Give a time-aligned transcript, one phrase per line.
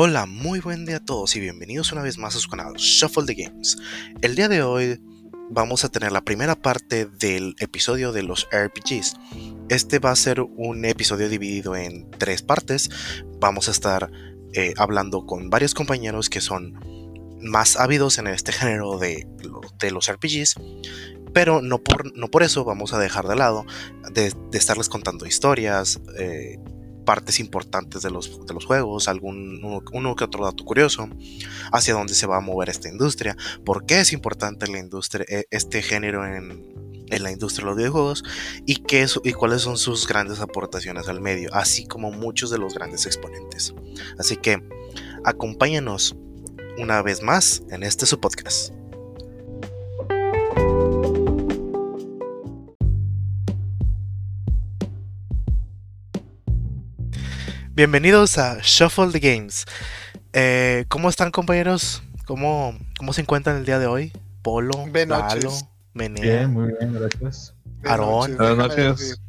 [0.00, 3.26] Hola, muy buen día a todos y bienvenidos una vez más a su canal Shuffle
[3.26, 3.76] the Games.
[4.22, 5.00] El día de hoy
[5.50, 9.16] vamos a tener la primera parte del episodio de los RPGs.
[9.68, 12.90] Este va a ser un episodio dividido en tres partes.
[13.40, 14.08] Vamos a estar
[14.54, 16.78] eh, hablando con varios compañeros que son
[17.40, 19.26] más ávidos en este género de,
[19.90, 20.60] los RPGs.
[21.32, 23.66] Pero no por, no por eso vamos a dejar de lado
[24.12, 26.56] de, estarles contando historias, eh,
[27.08, 31.08] partes importantes de los, de los juegos, algún uno, que otro dato curioso,
[31.72, 33.34] hacia dónde se va a mover esta industria,
[33.64, 36.76] por qué es importante la industria, e, este género en,
[37.08, 38.24] la industria de los videojuegos
[38.66, 42.74] y, qué y cuáles son sus grandes aportaciones al medio, así como muchos de los
[42.74, 43.72] grandes exponentes.
[44.18, 44.62] Así que
[45.24, 46.14] acompáñanos
[46.76, 48.74] una vez más en este su podcast.
[57.78, 59.64] Bienvenidos a Shuffle the Games.
[60.32, 62.02] Eh, ¿Cómo están compañeros?
[62.26, 64.12] ¿Cómo, ¿Cómo se encuentran el día de hoy?
[64.42, 65.52] Polo, Lalo,
[65.94, 66.22] Menea.
[66.22, 67.54] Bien, muy bien, gracias.
[67.84, 68.36] Aarón.
[68.36, 69.20] Buenas noches.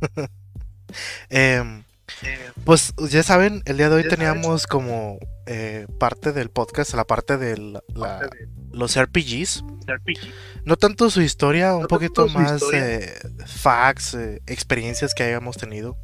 [1.30, 1.84] Em,
[2.64, 7.38] pues ya saben, el día de hoy teníamos como eh, parte del podcast, la parte
[7.38, 7.80] de
[8.72, 9.62] los RPGs.
[10.64, 13.14] No tanto su historia, un poquito más eh,
[13.46, 14.16] facts,
[14.48, 15.96] experiencias que hayamos tenido.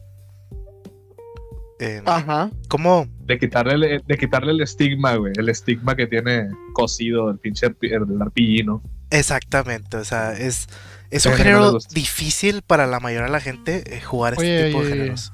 [2.05, 2.51] Ajá.
[2.69, 3.07] ¿Cómo?
[3.21, 5.33] De quitarle, el, de quitarle el estigma, güey.
[5.37, 8.83] El estigma que tiene cosido el pinche el RPG, ¿no?
[9.11, 9.97] Exactamente.
[9.97, 10.69] O sea, es,
[11.11, 14.91] es un género difícil para la mayoría de la gente eh, jugar este tipo de
[14.91, 15.33] géneros.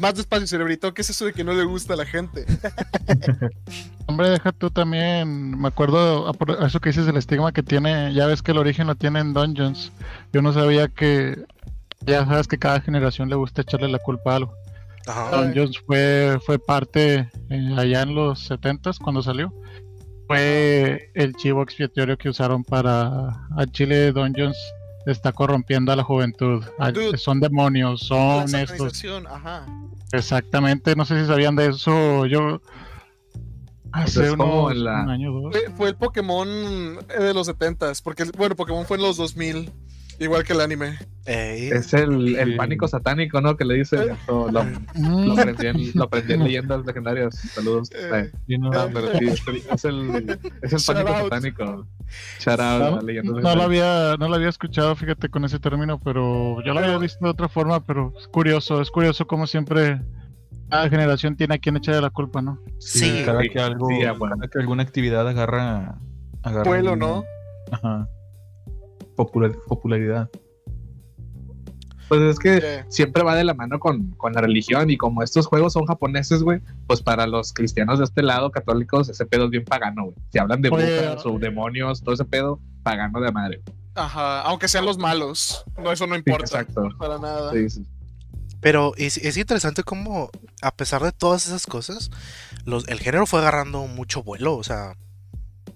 [0.00, 0.92] más despacio, cerebrito.
[0.92, 2.44] ¿Qué es eso de que no le gusta a la gente?
[4.06, 5.58] Hombre, deja tú también.
[5.58, 8.12] Me acuerdo a eso que dices el estigma que tiene.
[8.12, 9.92] Ya ves que el origen lo tiene en Dungeons.
[10.32, 11.44] Yo no sabía que
[12.06, 14.54] ya sabes que cada generación le gusta echarle la culpa a algo.
[15.32, 19.52] Dungeons fue, fue parte eh, allá en los 70 cuando salió.
[20.26, 24.56] Fue el chivo expiatorio que usaron para a Chile Dungeons
[25.06, 26.64] está corrompiendo a la juventud.
[27.16, 29.04] son demonios, son estos.
[30.12, 32.26] Exactamente, no sé si sabían de eso.
[32.26, 32.60] Yo
[33.92, 35.56] hace unos, un año dos.
[35.76, 36.48] Fue, el Pokémon
[37.06, 39.70] de los 70 porque bueno, Pokémon fue en los 2000.
[40.18, 40.98] Igual que el anime.
[41.26, 43.56] es el, el, pánico satánico, ¿no?
[43.56, 44.16] Que le dice.
[44.28, 44.60] Lo, lo,
[45.32, 47.36] aprendí en, lo aprendí en leyendas legendarias.
[47.36, 47.90] Saludos.
[47.94, 48.30] Eh.
[48.58, 49.26] no, pero sí,
[49.72, 51.86] es el, es el pánico satánico.
[52.40, 56.62] Shout out no, no, lo había, no lo había escuchado, fíjate, con ese término, pero
[56.62, 60.00] yo lo había visto de otra forma, pero es curioso, es curioso como siempre
[60.70, 62.58] cada generación tiene a quien echarle la culpa, ¿no?
[62.78, 63.22] Sí.
[63.24, 65.98] Cada que algo, cada que alguna actividad agarra...
[66.42, 67.24] agarra Vuelo, ¿no?
[67.70, 68.08] Ajá
[69.16, 70.30] popularidad.
[72.08, 75.72] Pues es que siempre va de la mano con, la religión y como estos juegos
[75.72, 79.64] son japoneses, güey, pues para los cristianos de este lado, católicos, ese pedo es bien
[79.64, 80.16] pagano, güey.
[80.30, 83.62] Si hablan de brujas o demonios, todo ese pedo, pagano de madre.
[83.94, 86.44] Ajá, aunque sean los malos, no, eso no importa.
[86.44, 86.88] exacto.
[86.98, 87.52] Para nada.
[88.60, 90.30] Pero es, es, interesante cómo,
[90.62, 92.10] a pesar de todas esas cosas,
[92.64, 94.94] los, el género fue agarrando mucho vuelo, o sea...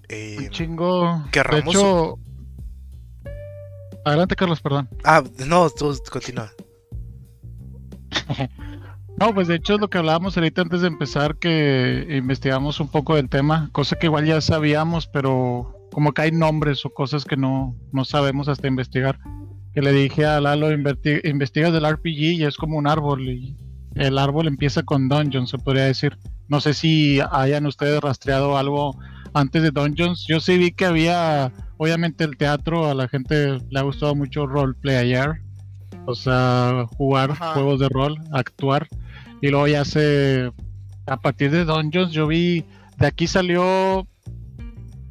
[0.09, 1.23] Eh, chingo.
[1.31, 2.17] Que de hecho,
[4.05, 4.89] Adelante, Carlos, perdón.
[5.03, 6.51] Ah, no, tú continúa.
[9.17, 12.89] no, pues de hecho es lo que hablábamos ahorita antes de empezar, que investigamos un
[12.89, 17.25] poco del tema, cosa que igual ya sabíamos, pero como que hay nombres o cosas
[17.25, 19.19] que no, no sabemos hasta investigar.
[19.73, 23.55] Que le dije a Lalo, investigas del RPG y es como un árbol, y
[23.95, 26.17] el árbol empieza con Dungeons, se podría decir.
[26.47, 28.97] No sé si hayan ustedes rastreado algo
[29.33, 30.25] antes de Dungeons.
[30.27, 34.45] Yo sí vi que había, obviamente, el teatro, a la gente le ha gustado mucho
[34.45, 35.41] roleplay ayer.
[36.05, 38.87] O sea, jugar juegos de rol, actuar.
[39.41, 40.51] Y luego ya se.
[41.05, 42.65] A partir de Dungeons, yo vi.
[42.97, 44.07] De aquí salió.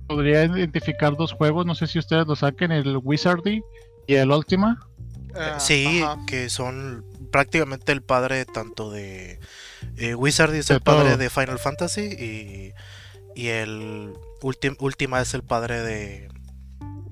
[0.07, 3.63] Podría identificar dos juegos, no sé si ustedes lo saquen: el Wizardy
[4.07, 4.79] y el Ultima.
[5.37, 9.39] Eh, sí, que son prácticamente el padre tanto de.
[9.97, 12.73] Eh, Wizardy es el padre de Final Fantasy y
[13.39, 15.81] y el última es el padre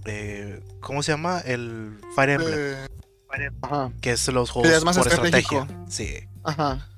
[0.04, 1.38] de, ¿Cómo se llama?
[1.38, 3.92] El Fire Emblem.
[4.00, 5.68] Que es los juegos más por estrategia.
[5.88, 6.26] Sí.
[6.42, 6.88] Ajá.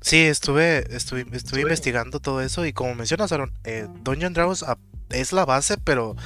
[0.00, 4.64] Sí, estuve, estuve, estuve investigando todo eso y como mencionas, Aaron, eh, Dungeon Dragons
[5.10, 6.16] es la base, pero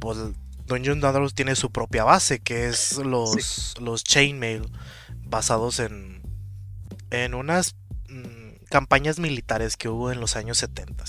[0.00, 0.18] pues
[0.66, 4.70] Dungeon Dragons tiene su propia base, que es los, los chainmail
[5.24, 6.20] basados en,
[7.10, 7.74] en unas
[8.68, 11.04] campañas militares que hubo en los años 70,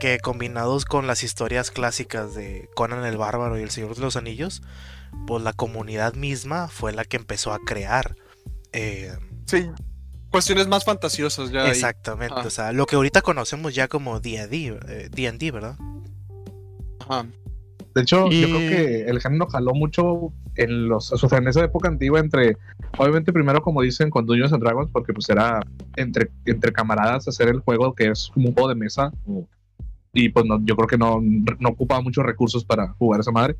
[0.00, 4.16] que combinados con las historias clásicas de Conan el Bárbaro y el Señor de los
[4.16, 4.62] Anillos,
[5.26, 8.16] pues la comunidad misma fue la que empezó a crear.
[8.72, 9.16] Eh,
[9.46, 9.70] sí.
[10.30, 11.68] cuestiones más fantasiosas ya.
[11.68, 15.76] Exactamente, o sea, lo que ahorita conocemos ya como D&D, D&D, ¿verdad?
[17.00, 17.26] Ajá.
[17.94, 21.64] De hecho, yo creo que el género jaló mucho en los, o sea, en esa
[21.64, 22.56] época antigua entre,
[22.98, 25.60] obviamente primero como dicen con Dungeons and Dragons, porque pues era
[25.96, 29.12] entre, entre camaradas hacer el juego que es como un juego de mesa,
[30.12, 33.56] y pues no, yo creo que no, no ocupaba muchos recursos para jugar esa madre,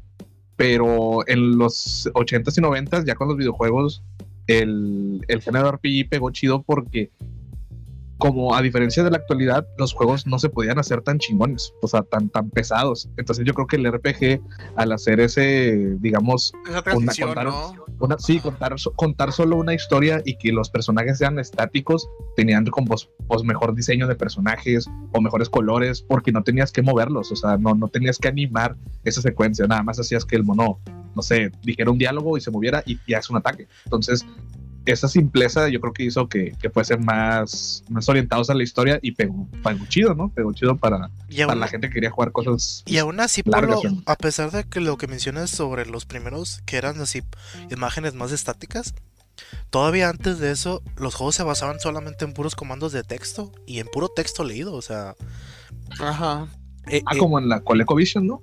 [0.57, 4.03] pero en los 80s y 90s ya con los videojuegos
[4.47, 7.11] el, el género RPG pegó chido porque
[8.21, 11.89] como a diferencia de la actualidad, los juegos no se podían hacer tan chingones, o
[11.89, 13.09] sea, tan, tan pesados.
[13.17, 14.41] Entonces yo creo que el RPG,
[14.77, 17.49] al hacer ese, digamos, una, contar,
[17.99, 22.95] una, sí, contar, contar solo una historia y que los personajes sean estáticos, tenían como
[23.27, 27.57] pues, mejor diseño de personajes o mejores colores, porque no tenías que moverlos, o sea,
[27.57, 30.79] no, no tenías que animar esa secuencia, nada más hacías que el mono,
[31.17, 33.67] no sé, dijera un diálogo y se moviera y ya es un ataque.
[33.85, 34.27] Entonces,
[34.93, 38.99] esa simpleza yo creo que hizo que, que fuesen más, más orientados a la historia
[39.03, 40.29] y pegó, pegó chido, ¿no?
[40.31, 41.11] Pegó chido para,
[41.47, 42.83] para la gente que quería jugar cosas.
[42.87, 46.77] Y aún así, Pablo, a pesar de que lo que mencionas sobre los primeros que
[46.77, 47.23] eran así
[47.71, 48.95] imágenes más estáticas,
[49.71, 53.79] todavía antes de eso los juegos se basaban solamente en puros comandos de texto y
[53.79, 55.15] en puro texto leído, o sea.
[55.99, 56.49] Ajá.
[56.87, 58.43] Eh, ah, como en la ColecoVision, ¿no?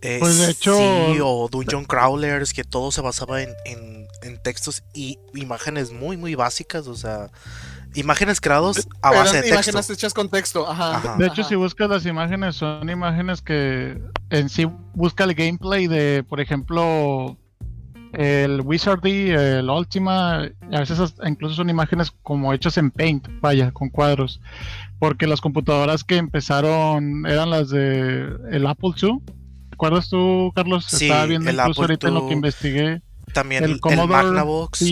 [0.00, 0.76] Eh, pues de hecho.
[0.76, 3.97] Sí, o Dungeon Crawlers, que todo se basaba en, en,
[4.42, 7.30] textos y imágenes muy, muy básicas, o sea,
[7.94, 9.54] imágenes creados a base de texto.
[9.54, 11.16] Imágenes hechas con texto, ajá.
[11.16, 14.00] De hecho, si buscas las imágenes, son imágenes que
[14.30, 17.36] en sí busca el gameplay de, por ejemplo,
[18.12, 20.42] el Wizardy, el Ultima,
[20.72, 24.40] a veces incluso son imágenes como hechas en Paint, vaya, con cuadros.
[24.98, 29.22] Porque las computadoras que empezaron eran las de el Apple II
[29.78, 30.86] ¿Recuerdas tú, Carlos?
[30.86, 33.00] Sí, Estaba viendo incluso ahorita en lo que investigué.
[33.32, 34.82] También el, el Magnavox.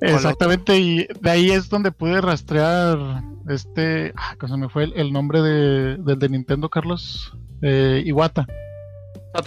[0.00, 4.12] Exactamente, y de ahí es donde pude rastrear este.
[4.16, 7.32] Ah, se me fue el, nombre de, del de Nintendo, Carlos.
[7.62, 8.46] Eh, Iwata.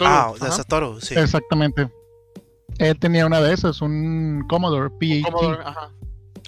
[0.00, 1.14] Ah, de Satoru, sí.
[1.14, 1.90] Exactamente.
[2.78, 5.24] Él tenía una de esas, un Commodore PHP.
[5.30, 5.90] Commodore, ajá.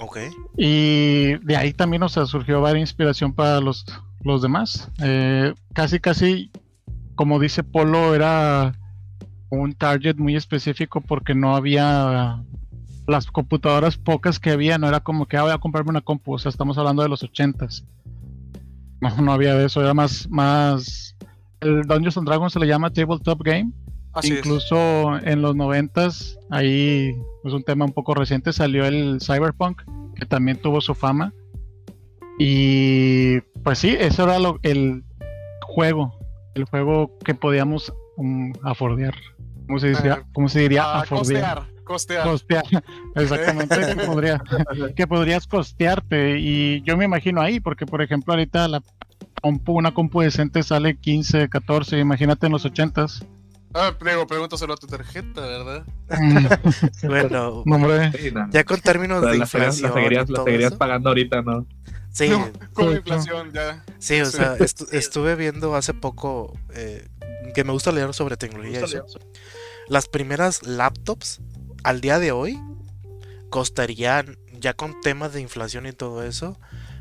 [0.00, 0.18] Ok.
[0.56, 3.84] Y de ahí también, o sea, surgió varias inspiración para los
[4.22, 4.90] los demás.
[5.02, 6.50] Eh, casi, casi,
[7.14, 8.72] como dice Polo, era
[9.50, 12.42] un target muy específico porque no había
[13.06, 16.34] las computadoras pocas que había, no era como que ah, voy a comprarme una compu,
[16.34, 17.84] o sea, estamos hablando de los ochentas.
[19.00, 21.16] No, no había de eso, era más, más,
[21.60, 23.72] el Dungeons and Dragons se le llama tabletop game.
[24.24, 29.82] Incluso en los noventas, ahí es un tema un poco reciente, salió el Cyberpunk,
[30.16, 31.32] que también tuvo su fama.
[32.38, 35.04] Y pues sí, eso era lo, el
[35.62, 36.18] juego,
[36.54, 39.14] el juego que podíamos um, afordear.
[39.68, 40.24] ¿Cómo se, decía?
[40.32, 40.82] ¿Cómo se diría?
[40.82, 41.66] Ah, afordear.
[41.84, 42.64] Costear, costear.
[43.14, 44.42] Exactamente, que, podría,
[44.96, 46.38] que podrías costearte.
[46.38, 48.82] Y yo me imagino ahí, porque por ejemplo, ahorita la
[49.40, 53.24] compu, una compu decente sale 15, 14, imagínate en los 80s.
[53.74, 55.86] Ah, prego, pregúntaselo a tu tarjeta, ¿verdad?
[57.04, 57.62] bueno,
[58.50, 59.82] ya con términos de inflación.
[59.82, 59.92] La
[60.34, 61.66] seguirías, pagando ahorita, ¿no?
[62.10, 62.30] Sí,
[62.72, 63.84] con inflación ya.
[63.98, 64.56] Sí, o sea,
[64.92, 67.06] estuve viendo hace poco eh,
[67.54, 68.80] que me gusta leer sobre tecnología.
[69.88, 71.40] Las primeras laptops
[71.82, 72.60] al día de hoy
[73.48, 76.58] costarían, ya con temas de inflación y todo eso,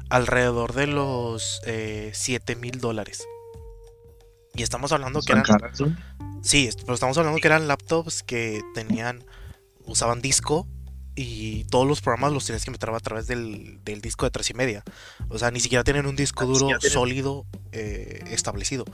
[0.09, 3.27] alrededor de los eh, 7 mil dólares.
[4.53, 5.45] Y estamos hablando que eran.
[6.41, 9.25] Sí, pero estamos hablando que eran laptops que tenían.
[9.85, 10.67] usaban disco
[11.15, 14.53] y todos los programas los tienes que meter a través del, disco de tres y
[14.53, 14.83] media.
[15.29, 18.85] O sea, ni siquiera tienen un disco duro sólido eh, establecido.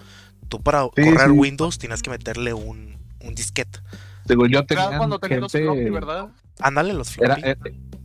[0.50, 3.80] Tú para correr Windows tienes que meterle un, un disquete.
[4.26, 5.40] Según yo tenía cuando gente...
[5.40, 6.30] los floppy, ¿verdad?
[6.60, 7.42] Ándale los floppy.
[7.44, 7.56] Eh,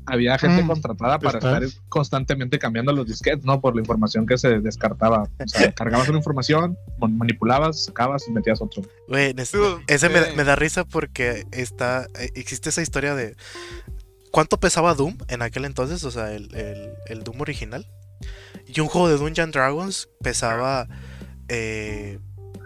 [0.07, 3.61] había gente mm, contratada para estar constantemente cambiando los disquetes, ¿no?
[3.61, 5.23] Por la información que se descartaba.
[5.23, 8.83] O sea, cargabas una información, manipulabas, sacabas y metías otro.
[9.09, 9.35] Güey,
[9.87, 13.37] ese, me, me, da risa porque está, eh, existe esa historia de
[14.31, 17.87] cuánto pesaba Doom en aquel entonces, o sea, el, Doom original.
[18.67, 20.89] Y un juego de Dungeon Dragons pesaba,
[21.49, 22.19] eh,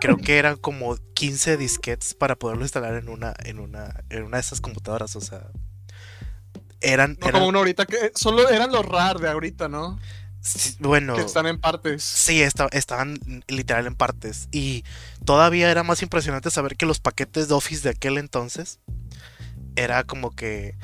[0.03, 4.39] creo que eran como 15 disquetes para poderlo instalar en una, en una, en una
[4.39, 5.47] de esas computadoras, o sea.
[6.81, 10.01] Eran, no como uno ahorita que solo eran los RAR de ahorita, ¿no?
[10.81, 11.15] bueno.
[11.15, 12.03] Que están en partes.
[12.03, 14.49] Sí, estaban literal en partes.
[14.51, 14.83] Y
[15.25, 18.81] todavía era más impresionante saber que los paquetes de Office de aquel entonces
[19.77, 20.75] era como que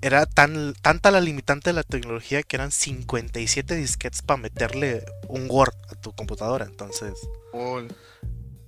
[0.00, 5.48] era tan tanta la limitante de la tecnología que eran 57 disquetes para meterle un
[5.50, 6.66] Word a tu computadora.
[6.66, 7.14] Entonces.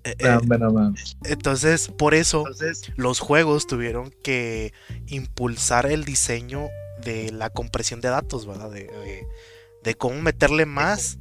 [0.04, 0.38] Eh, eh,
[1.24, 2.44] entonces, por eso
[2.96, 4.72] los juegos tuvieron que
[5.06, 6.68] impulsar el diseño
[7.04, 8.70] de la compresión de datos, ¿verdad?
[8.70, 9.26] De,
[9.84, 11.18] de, cómo meterle más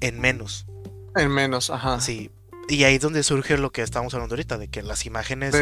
[0.00, 0.66] en menos.
[1.14, 2.00] En menos, ajá.
[2.00, 2.30] Sí.
[2.68, 5.54] Y ahí es donde surge lo que estamos hablando ahorita, de que las imágenes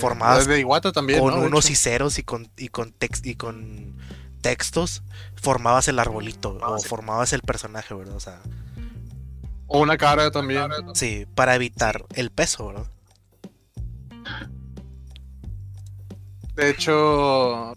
[0.00, 3.98] formadas de Iwata también, con unos y ceros y con, y con, y con
[4.40, 5.02] textos,
[5.34, 8.16] formabas el arbolito o formabas el personaje, ¿verdad?
[8.16, 8.40] O sea.
[9.74, 10.70] O una cara también.
[10.94, 12.86] Sí, para evitar el peso, ¿verdad?
[16.54, 17.74] De hecho,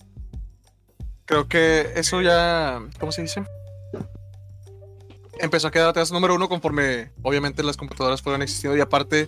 [1.25, 3.43] creo que eso ya, ¿cómo se dice?
[5.39, 9.27] Empezó a quedar atrás número uno conforme, obviamente, las computadoras fueron existiendo y aparte,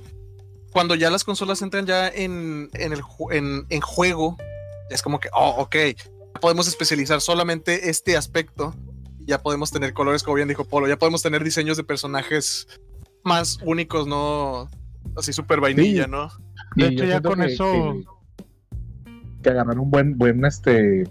[0.71, 4.37] cuando ya las consolas entran ya en, en, el, en, en juego,
[4.91, 5.75] es como que, oh, ok,
[6.39, 8.75] podemos especializar solamente este aspecto.
[9.25, 12.67] Ya podemos tener colores, como bien dijo Polo, ya podemos tener diseños de personajes
[13.23, 14.69] más únicos, no
[15.15, 16.29] así súper vainilla, ¿no?
[16.75, 17.95] De hecho, ya con eso
[19.41, 21.03] que agarrar un buen, buen, este,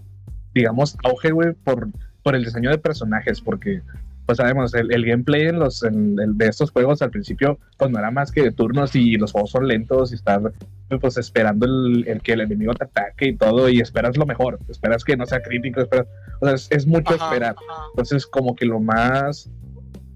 [0.55, 1.89] digamos, auge, güey, por,
[2.23, 3.83] por el diseño de personajes, porque,
[4.29, 8.11] pues sabemos, el, gameplay en los, en, de estos juegos al principio, pues no era
[8.11, 10.53] más que turnos y los juegos son lentos y estar,
[11.01, 15.03] pues, esperando el, que el enemigo te ataque y todo, y esperas lo mejor, esperas
[15.03, 16.09] que no sea crítico, esperas,
[16.43, 17.57] o sea, es, mucho esperar.
[17.95, 19.51] Entonces, como que lo más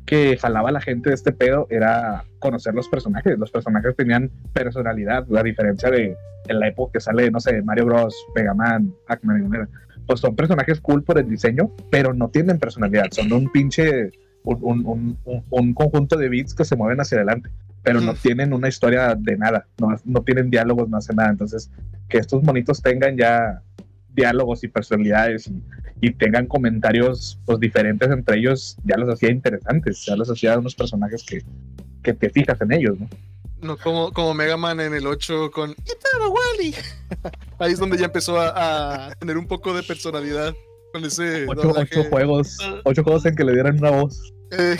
[0.04, 3.38] que jalaba a la gente de este pedo era conocer los personajes.
[3.38, 7.86] Los personajes tenían personalidad, a diferencia de en la época que sale, no sé, Mario
[7.86, 9.68] Bros, Mega Man, Pac-Man,
[10.06, 14.10] pues son personajes cool por el diseño, pero no tienen personalidad, son un pinche,
[14.44, 15.16] un,
[15.50, 17.50] un, conjunto de bits que se mueven hacia adelante,
[17.82, 21.30] pero no tienen una historia de nada, no, no tienen diálogos, no hacen nada.
[21.30, 21.70] Entonces,
[22.08, 23.62] que estos monitos tengan ya
[24.14, 25.50] diálogos y personalidades
[26.00, 30.74] y, tengan comentarios pues diferentes entre ellos, ya los hacía interesantes, ya los hacía unos
[30.74, 31.42] personajes que,
[32.02, 33.08] que te fijas en ellos, ¿no?
[33.62, 36.74] No, como, como Mega Man en el 8 con Wally.
[37.58, 40.54] Ahí es donde ya empezó a, tener un poco de personalidad
[40.92, 41.46] con ese.
[41.48, 44.32] Ocho, juegos, ocho juegos en que le dieran una voz.
[44.50, 44.76] Eh.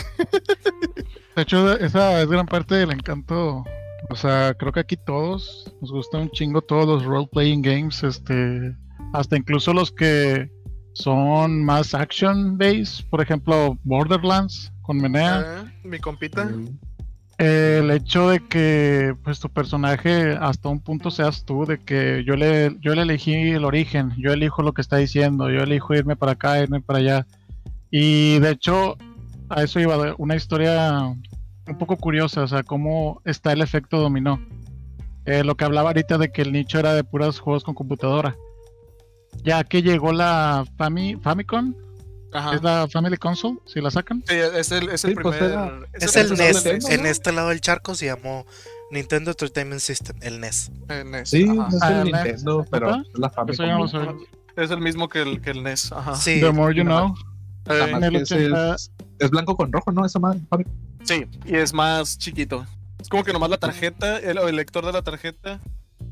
[1.35, 3.63] De hecho, esa es gran parte del encanto.
[4.09, 8.03] O sea, creo que aquí todos nos gusta un chingo todos los role-playing games.
[8.03, 8.75] Este,
[9.13, 10.51] hasta incluso los que
[10.93, 15.39] son más action based, por ejemplo, Borderlands con Menea.
[15.39, 16.51] Ah, mi compita.
[17.43, 22.35] El hecho de que pues tu personaje hasta un punto seas tú, de que yo
[22.35, 26.15] le, yo le elegí el origen, yo elijo lo que está diciendo, yo elijo irme
[26.15, 27.27] para acá, irme para allá.
[27.91, 28.97] Y de hecho,
[29.49, 31.13] a eso iba una historia
[31.67, 34.39] un poco curiosa, o sea, cómo está el efecto dominó.
[35.25, 38.35] Eh, lo que hablaba ahorita de que el nicho era de puros juegos con computadora
[39.43, 41.15] ya que llegó la Fami,
[42.53, 44.23] Es la Family Console, si la sacan.
[44.27, 45.87] Sí, es el, es el pues primer.
[45.93, 46.89] es, el, NES.
[46.89, 48.45] En este lado del charco se llamó
[48.91, 50.71] Nintendo Entertainment System, el NES.
[50.89, 51.29] El NES.
[51.29, 53.87] Sí, es el ah, Nintendo, pero es la Famicom.
[54.55, 55.91] es el mismo que el, que el NES.
[55.91, 56.15] Ajá.
[56.15, 56.39] Sí.
[56.39, 57.13] The more you know.
[57.69, 58.23] Eh,
[59.19, 60.05] es, blanco con rojo, ¿no?
[60.05, 60.41] Esa madre.
[61.03, 62.65] Sí, y es más chiquito.
[62.99, 65.59] Es como que nomás la tarjeta, el, el lector de la tarjeta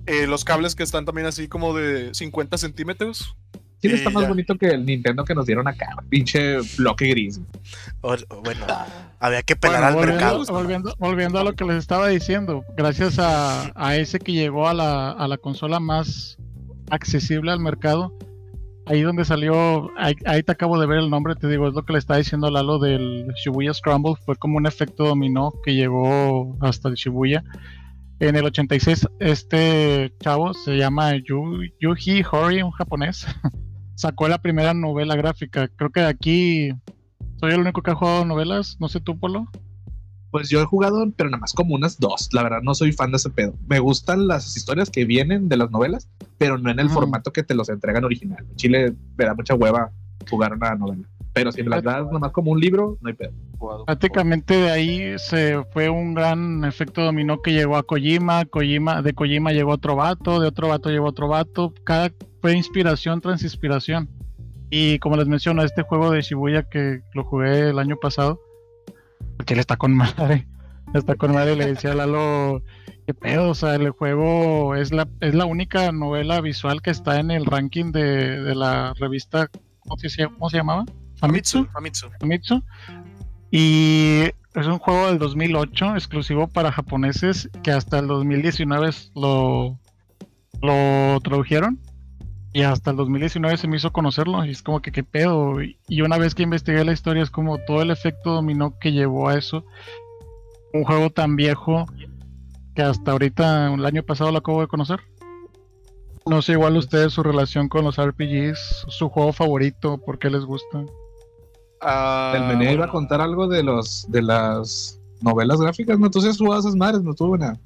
[0.08, 3.36] eh, los cables que están también así como de 50 centímetros.
[3.82, 7.42] Sí, está más bonito que el Nintendo que nos dieron acá, pinche bloque gris.
[8.02, 8.66] bueno,
[9.20, 10.44] había que pelar al mercado.
[11.00, 15.28] Volviendo, a lo que les estaba diciendo, gracias a, ese que llegó a la, a
[15.28, 16.38] la, consola más
[16.92, 18.14] accesible al mercado,
[18.86, 21.84] ahí donde salió, ahí, ahí, te acabo de ver el nombre, te digo, es lo
[21.84, 26.56] que le estaba diciendo Lalo del Shibuya Scramble, fue como un efecto dominó que llegó
[26.62, 27.44] hasta el Shibuya
[28.22, 33.26] en el 86, este chavo se llama Yuji Hori, un japonés.
[33.96, 35.68] Sacó la primera novela gráfica.
[35.68, 36.72] Creo que aquí
[37.40, 38.78] soy el único que ha jugado novelas.
[38.80, 39.48] No sé tú, Polo.
[40.32, 42.30] Pues yo he jugado, pero nada más como unas dos.
[42.32, 43.54] La verdad, no soy fan de ese pedo.
[43.68, 46.08] Me gustan las historias que vienen de las novelas,
[46.38, 48.46] pero no en el formato que te los entregan original.
[48.50, 49.92] En Chile me da mucha hueva
[50.30, 51.04] jugar una novela.
[51.34, 53.32] Pero si me las das nomás como un libro, no hay pedo.
[53.86, 59.14] Prácticamente de ahí se fue un gran efecto dominó que llegó a Kojima, Kojima, de
[59.14, 62.12] Kojima llegó otro vato, de otro vato llegó otro vato, cada
[62.42, 64.10] fue inspiración tras inspiración.
[64.70, 68.42] Y como les menciono, este juego de Shibuya que lo jugué el año pasado,
[69.38, 70.48] porque él está con madre,
[70.94, 72.62] está con madre, le decía a Lalo,
[73.06, 77.20] qué pedo, o sea, el juego es la, es la única novela visual que está
[77.20, 80.86] en el ranking de, de la revista, ¿cómo se, ¿cómo se llamaba?
[81.22, 81.68] Famitsu.
[82.20, 82.64] Famitsu.
[83.52, 84.24] Y
[84.56, 89.80] es un juego del 2008 exclusivo para japoneses que hasta el 2019 lo,
[90.62, 91.80] lo tradujeron.
[92.54, 94.44] Y hasta el 2019 se me hizo conocerlo.
[94.44, 95.58] Y es como que qué pedo.
[95.88, 99.30] Y una vez que investigué la historia, es como todo el efecto dominó que llevó
[99.30, 99.64] a eso.
[100.74, 101.86] Un juego tan viejo
[102.76, 105.00] que hasta ahorita, el año pasado, lo acabo de conocer.
[106.26, 110.46] No sé, igual ustedes su relación con los RPGs, su juego favorito, ¿por qué les
[110.46, 110.86] gusta?
[111.82, 116.06] Ah, el menú iba a contar algo de los de las novelas gráficas, ¿no?
[116.08, 117.60] Entonces jugado esas madres, no tuvo una.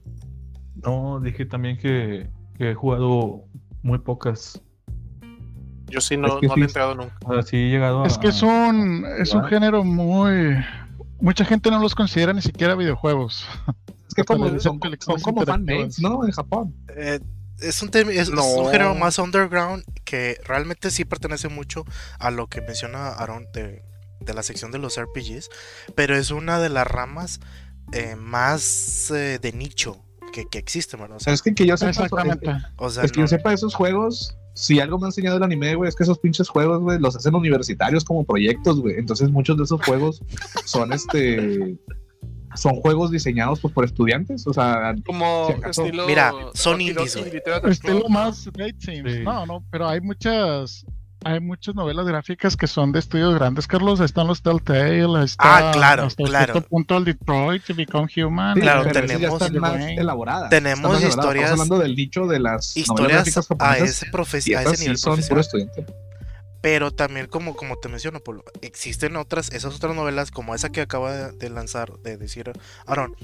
[0.83, 3.43] No, dije también que, que he jugado
[3.81, 4.61] muy pocas.
[5.87, 6.59] Yo sí no, Es que no sí.
[6.59, 7.15] le he entrado nunca.
[7.37, 8.07] Así he llegado a.
[8.07, 10.55] Es que es un, es un género muy...
[11.19, 13.47] Mucha gente no los considera ni siquiera videojuegos.
[14.07, 16.25] Es que como, son, son como fanmates, ¿no?
[16.25, 16.75] En Japón.
[16.89, 17.19] Eh,
[17.59, 21.85] es un, es, es un género más underground que realmente sí pertenece mucho
[22.19, 23.83] a lo que menciona Aaron de,
[24.25, 25.49] de la sección de los RPGs,
[25.95, 27.39] pero es una de las ramas
[27.93, 30.01] eh, más eh, de nicho
[30.33, 31.17] que, que existe, ¿verdad?
[31.17, 32.51] O sea, es que, que yo sepa, Exactamente.
[32.77, 35.43] o sea, es que no- yo sepa esos juegos, si algo me ha enseñado el
[35.43, 38.95] anime, güey, es que esos pinches juegos, güey, los hacen universitarios como proyectos, güey.
[38.97, 40.21] Entonces muchos de esos juegos
[40.65, 41.77] son este
[42.55, 46.07] son juegos diseñados pues, por estudiantes, o sea, Como Si acaso- estilo.
[46.07, 47.17] Mira, son indies,
[47.65, 49.11] Estilo más Date Sims.
[49.11, 49.19] Sí.
[49.23, 50.85] No, no, pero hay muchas...
[51.27, 53.99] Hay muchas novelas gráficas que son de estudios grandes, Carlos.
[53.99, 56.53] Están los Telltale, está Ah, claro, hasta claro.
[56.53, 58.53] cierto punto el Detroit, To Become Human.
[58.53, 59.97] sí, Claro, pero ya tenemos- están más Güey.
[59.97, 60.49] elaboradas.
[60.51, 61.17] Tenemos están más elaboradas.
[61.25, 64.81] historias- Estamos hablando del nicho de las novelas historias gráficas a ese, a ese sí
[64.83, 65.85] nivel son puro estudiante.
[66.61, 70.81] Pero también como, como te menciono, Polo, existen otras, esas otras novelas como esa que
[70.81, 72.51] acaba de, de lanzar, de decir
[72.85, 73.15] Aaron,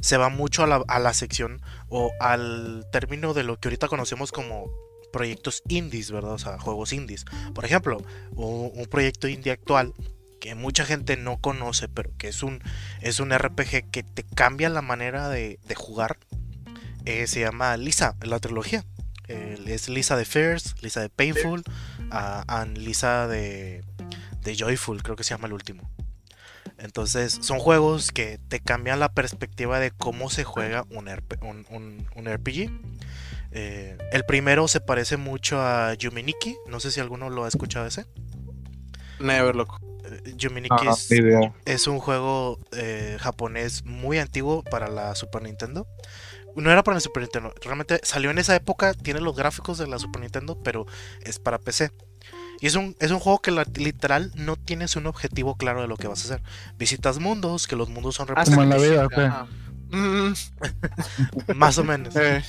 [0.00, 3.88] se va mucho a la, a la sección o al término de lo que ahorita
[3.88, 4.70] conocemos como
[5.16, 6.32] proyectos indies, ¿verdad?
[6.32, 7.24] O sea, juegos indies.
[7.54, 9.94] Por ejemplo, un, proyecto indie actual
[10.40, 12.60] que mucha gente no conoce, pero que es un,
[13.00, 16.18] es un RPG que te cambia la manera de, de jugar,
[17.06, 18.84] eh, se llama Lisa, la trilogía.
[19.28, 21.62] El- es Lisa de Fears, Lisa de Painful,
[22.10, 23.82] and Lisa de,
[24.42, 25.90] de Joyful, creo que se llama el último.
[26.78, 31.08] Entonces, son juegos que te cambian la perspectiva de cómo se juega un,
[31.70, 32.70] un- un RPG.
[33.52, 37.86] Eh, el primero se parece mucho a Yuminiki, no sé si alguno lo ha escuchado
[37.86, 38.06] ese.
[39.18, 39.80] Never, loco.
[40.04, 40.94] Eh, Yuminiki Ah,
[41.64, 45.86] es, un juego eh, japonés muy antiguo para la Super Nintendo.
[46.54, 49.86] No era para la Super Nintendo, realmente salió en esa época, tiene los gráficos de
[49.86, 50.86] la Super Nintendo, pero
[51.22, 51.90] es para PC.
[52.60, 55.88] Y es un, es un juego que la- literal no tienes un objetivo claro de
[55.88, 56.42] lo que vas a hacer.
[56.78, 59.46] Visitas mundos, que los mundos son Como en la representativos, vida.
[59.90, 60.32] Mm,
[61.56, 62.16] más o menos.
[62.16, 62.42] eh,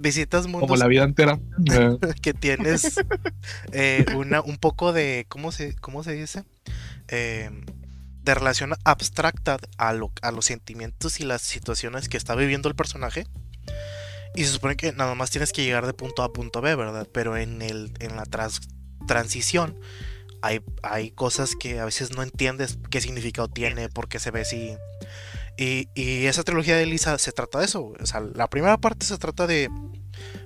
[0.00, 1.40] Visitas Como mundos la vida entera.
[1.72, 3.00] Eh, que tienes
[3.72, 6.44] eh, una, un poco de, ¿cómo se, cómo se dice?
[7.08, 7.50] Eh,
[8.22, 12.74] de relación abstracta a, lo- a los sentimientos y las situaciones que está viviendo el
[12.74, 13.26] personaje.
[14.34, 16.74] Y se supone que nada más tienes que llegar de punto A a punto B,
[16.76, 17.08] ¿verdad?
[17.12, 18.24] Pero en, el, en la
[19.06, 19.78] transición
[20.42, 24.42] hay, hay cosas que a veces no entiendes qué significado tiene, por qué se ve
[24.42, 24.76] así.
[25.58, 27.92] Y, y esa trilogía de Lisa se trata de eso.
[28.00, 29.68] O sea, la primera parte se trata de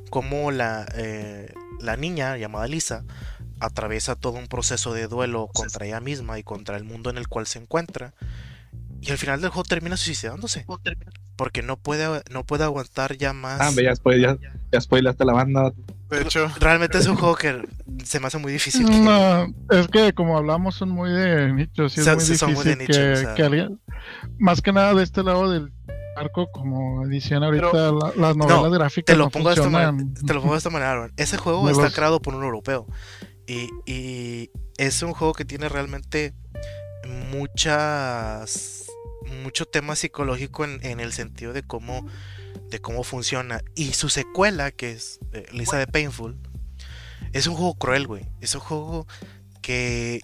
[0.08, 3.04] cómo la, eh, la niña llamada Lisa
[3.60, 7.28] atraviesa todo un proceso de duelo contra ella misma y contra el mundo en el
[7.28, 8.14] cual se encuentra.
[9.02, 10.64] Y al final del juego termina suicidándose.
[11.36, 13.60] Porque no puede, no puede aguantar ya más.
[13.60, 14.38] Ah, ve, ya después, ya,
[14.72, 15.72] ya spoilaste la banda.
[16.16, 17.62] De hecho, Realmente es un juego que
[18.04, 18.86] se me hace muy difícil.
[18.88, 22.54] que- No, es que como hablamos son muy de nicho, sí es Son- muy difícil
[22.54, 23.34] muy de nicho, que, o sea.
[23.34, 23.80] que alguien,
[24.38, 25.72] más que nada de este lado del
[26.16, 29.68] arco, como decían ahorita, Pero- la- las novelas gráficas Te lo no pongo de esta
[29.70, 29.90] manera.
[29.92, 30.26] funcionan.
[30.26, 31.12] Te lo pongo de esta manera, Aaron.
[31.16, 32.86] Ese juego está creado por un europeo.
[33.46, 36.34] Y, y es un juego que tiene realmente
[37.30, 38.86] muchas
[39.42, 42.06] mucho tema psicológico en, en el sentido de cómo
[42.70, 46.36] de cómo funciona y su secuela que es eh, Lisa de Painful
[47.32, 49.06] es un juego cruel güey es un juego
[49.60, 50.20] que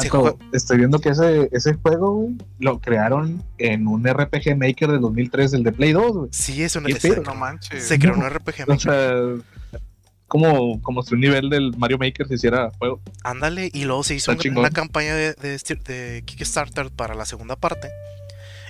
[0.00, 4.88] se juega- estoy viendo que ese, ese juego, güey, lo crearon en un RPG Maker
[4.92, 6.28] de 2003, el de Play 2, güey.
[6.32, 7.22] sí es un ¿Qué se, pedo?
[7.24, 7.88] no manches.
[7.88, 8.80] se creó un RPG O Maker.
[8.80, 9.80] sea,
[10.28, 13.00] como, como si un nivel del Mario Maker se hiciera juego.
[13.24, 17.24] Ándale, y luego se hizo Está una, campaña de, de esti- de Kickstarter para la
[17.26, 17.88] segunda parte.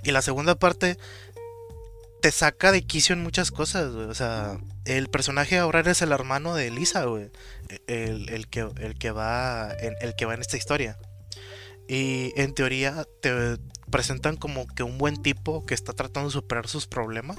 [0.02, 0.96] Y la segunda parte
[2.20, 4.06] te saca de quicio en muchas cosas, güey.
[4.06, 7.30] O sea, el personaje ahora eres el hermano de Lisa, güey.
[7.86, 10.98] El, el que, el, que va en, el que va en esta historia.
[11.88, 13.56] Y en teoría te
[13.90, 17.38] presentan como que un buen tipo que está tratando de superar sus problemas.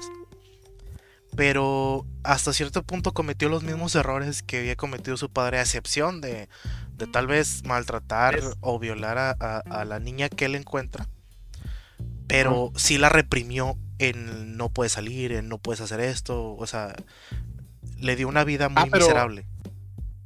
[1.34, 6.20] Pero hasta cierto punto cometió los mismos errores que había cometido su padre, a excepción
[6.20, 6.50] de,
[6.98, 11.08] de tal vez maltratar o violar a, a- a la niña que él encuentra.
[12.26, 16.54] Pero sí la reprimió en no puedes salir, en no puedes hacer esto.
[16.56, 16.94] O sea,
[17.98, 19.46] le dio una vida muy Ah, pero- miserable.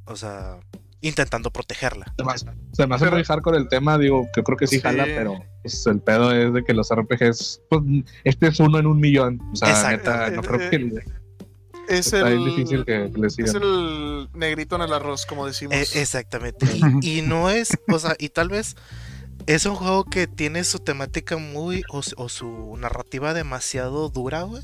[0.05, 0.57] O sea,
[1.01, 2.11] intentando protegerla.
[2.17, 4.57] Se me hace- se me hace Pero- muy hardcore el tema, digo, que yo creo
[4.57, 4.81] que sí, Sí.
[4.81, 7.81] jala, pero pues, el pedo es de que los RPGs, pues,
[8.23, 9.39] este es uno en un millón.
[9.53, 10.09] O sea, Exacto.
[10.11, 11.03] neta, no creo que...
[11.89, 15.73] Es el, difícil que, es el negrito en el arroz, como decimos.
[15.75, 16.65] Eh, exactamente.
[17.01, 18.75] Y, y no es, o sea, y tal vez
[19.47, 24.43] es un juego que tiene su temática muy, o, su- o su narrativa demasiado dura,
[24.43, 24.61] güey.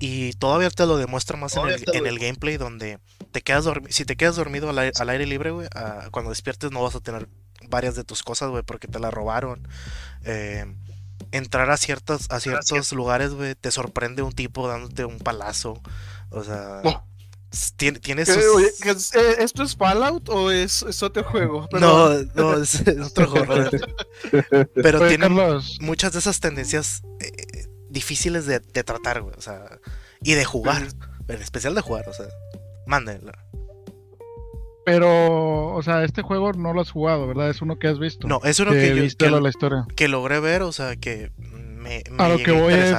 [0.00, 2.98] Y todavía te lo demuestra más en el, en gameplay donde
[3.32, 3.92] te quedas dormido.
[3.92, 6.94] Si te quedas dormido al aire, al aire libre, güey, ah, cuando despiertes no vas
[6.94, 7.28] a tener
[7.68, 9.66] varias de tus cosas, güey, porque te las robaron.
[10.24, 10.64] Eh,
[11.32, 15.80] entrar a ciertos, a ciertos lugares, güey, te sorprende un tipo dándote un palazo.
[16.30, 17.06] O sea, No.
[17.76, 18.44] Tiene, tiene ¿Qué, sus...
[18.54, 21.62] oye, ¿qué es- eh, ¿Esto es Fallout o es, es otro juego?
[21.62, 22.32] No, Perdón.
[22.34, 23.46] no, es, es otro juego.
[24.74, 29.34] Pero Oye, tiene Carlos, muchas de esas tendencias eh, difíciles de, de tratar, güey.
[29.36, 29.78] O sea,
[30.22, 30.86] y de jugar.
[31.28, 32.26] En especial de jugar, o sea.
[32.86, 33.32] Mándenla.
[34.84, 37.48] pero, o sea, este juego no lo has jugado, ¿verdad?
[37.48, 38.28] Es uno que has visto.
[38.28, 39.86] No, es uno que que, yo, que, lo- la historia.
[39.96, 41.32] que logré ver, o sea, que
[41.84, 42.94] me, me A lo que voy es-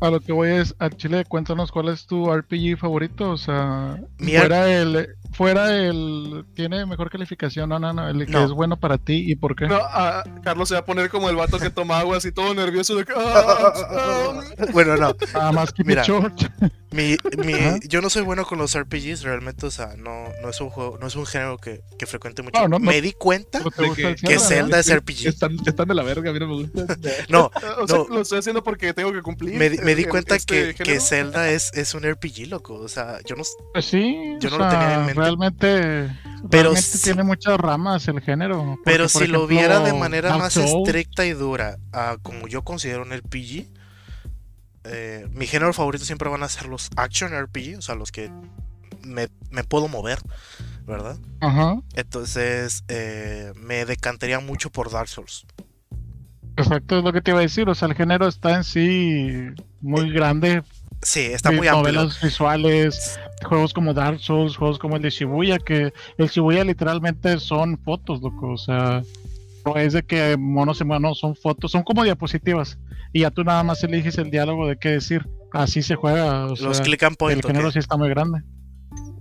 [0.00, 4.00] A lo que voy es, a Chile, cuéntanos cuál es tu RPG favorito, o sea,
[4.18, 8.44] Mi fuera el, fuera el, tiene mejor calificación, no, no, no, el que No.
[8.44, 9.66] es bueno para ti y por qué.
[9.66, 12.54] No, ah, Carlos se va a poner como el vato que toma agua así todo
[12.54, 14.40] nervioso de que, ah, ah,
[14.72, 15.14] bueno, no.
[15.34, 16.04] Nada más que Mira.
[16.04, 16.48] George.
[16.92, 17.78] Mi, mi- Ajá.
[17.88, 20.98] yo no soy bueno con los RPGs, realmente, o sea, no, no es un juego,
[21.00, 22.60] no es un género que, que frecuente mucho.
[22.60, 22.84] No, no, no.
[22.84, 25.28] me di cuenta de que- que Zelda, es RPG.
[25.28, 26.86] Están, están de la verga, a mí no me gusta.
[27.30, 28.06] No, o sea, No.
[28.10, 29.54] lo estoy haciendo porque tengo que cumplir.
[29.58, 31.00] me, di- me di cuenta este que, que.
[31.00, 32.74] Zelda es, es un RPG, loco.
[32.74, 33.42] O sea, yo no,
[33.72, 35.21] Pues sí, Yo no lo tenía en sea, mente.
[35.22, 36.18] Realmente,
[36.50, 38.78] Pero realmente tiene muchas ramas el género.
[38.84, 42.62] Pero porque, si lo viera de manera Dark más estricta y dura, a como yo
[42.62, 43.68] considero un RPG,
[44.84, 48.30] eh, mi género favorito siempre van a ser los action RPG, o sea, los que
[49.02, 50.18] me, me puedo mover,
[50.86, 51.18] ¿verdad?
[51.40, 55.46] Ajá, Entonces, eh, me decantaría mucho por Dark Souls.
[56.56, 57.68] exacto, es lo que te iba a decir.
[57.68, 59.48] O sea, el género está en sí
[59.80, 60.62] muy grande.
[61.02, 61.92] Sí, está muy amplio.
[61.94, 67.38] novelas visuales, juegos como Dark Souls, juegos como el de Shibuya, que el Shibuya literalmente
[67.40, 68.52] son fotos, loco.
[68.52, 69.02] O sea,
[69.66, 72.78] no es de que monos y monos, son fotos, son como diapositivas.
[73.12, 75.28] Y ya tú nada más eliges el diálogo de qué decir.
[75.52, 76.46] Así se juega.
[76.46, 77.36] O Los sea, click and point.
[77.36, 78.40] el género sí está muy grande.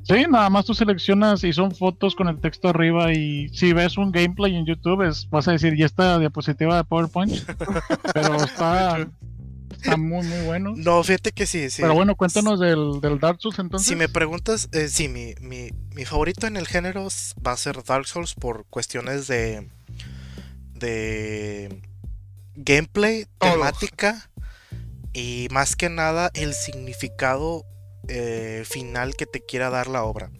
[0.03, 3.97] Sí, nada más tú seleccionas y son fotos con el texto arriba y si ves
[3.97, 7.33] un gameplay en YouTube es, vas a decir, ¿y esta diapositiva de PowerPoint?
[8.13, 9.07] Pero está,
[9.81, 10.73] está muy, muy bueno.
[10.75, 11.81] No, fíjate que sí, sí.
[11.81, 13.87] Pero bueno, cuéntanos del, del Dark Souls entonces.
[13.87, 17.07] Si me preguntas, eh, sí, mi, mi, mi favorito en el género
[17.45, 19.67] va a ser Dark Souls por cuestiones de.
[20.73, 21.81] de.
[22.55, 23.53] gameplay, Todos.
[23.53, 24.29] temática
[25.13, 27.65] y más que nada el significado
[28.07, 30.31] eh, final que te quiera dar la obra.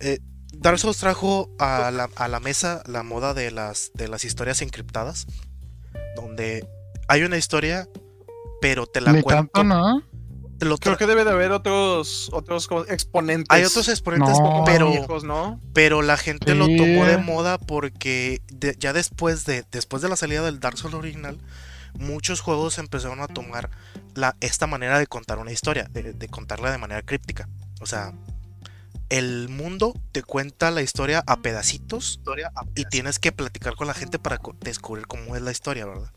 [0.00, 0.18] Eh,
[0.54, 4.62] Dark Souls trajo a la, a la mesa la moda de las, de las historias
[4.62, 5.26] encriptadas,
[6.14, 6.66] donde
[7.08, 7.88] hay una historia,
[8.62, 9.50] pero te la Ni cuento.
[9.52, 10.02] tanto, ¿no?
[10.58, 13.48] te lo Creo que debe de haber otros, otros como exponentes.
[13.50, 14.62] hay otros exponentes, No.
[14.64, 15.60] pero viejos, ¿no?
[15.74, 20.14] Pero la gente lo tomó de moda porque de- ya después de, después de la
[20.14, 21.36] salida del Dark Souls original,
[21.98, 23.70] muchos juegos empezaron a tomar
[24.14, 27.48] la, esta manera de contar una historia, de, de contarla de manera críptica.
[27.80, 28.12] O sea,
[29.08, 32.20] el mundo te cuenta la historia a pedacitos
[32.76, 36.12] y tienes que platicar con la gente para descubrir cómo es la historia, ¿verdad?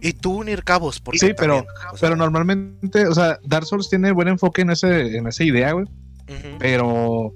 [0.00, 4.12] Y tú unir cabos, porque Sí, pero- también, Pero normalmente, o sea, Dark Souls tiene
[4.12, 5.86] buen enfoque en, ese, en esa idea, güey.
[6.58, 7.32] Pero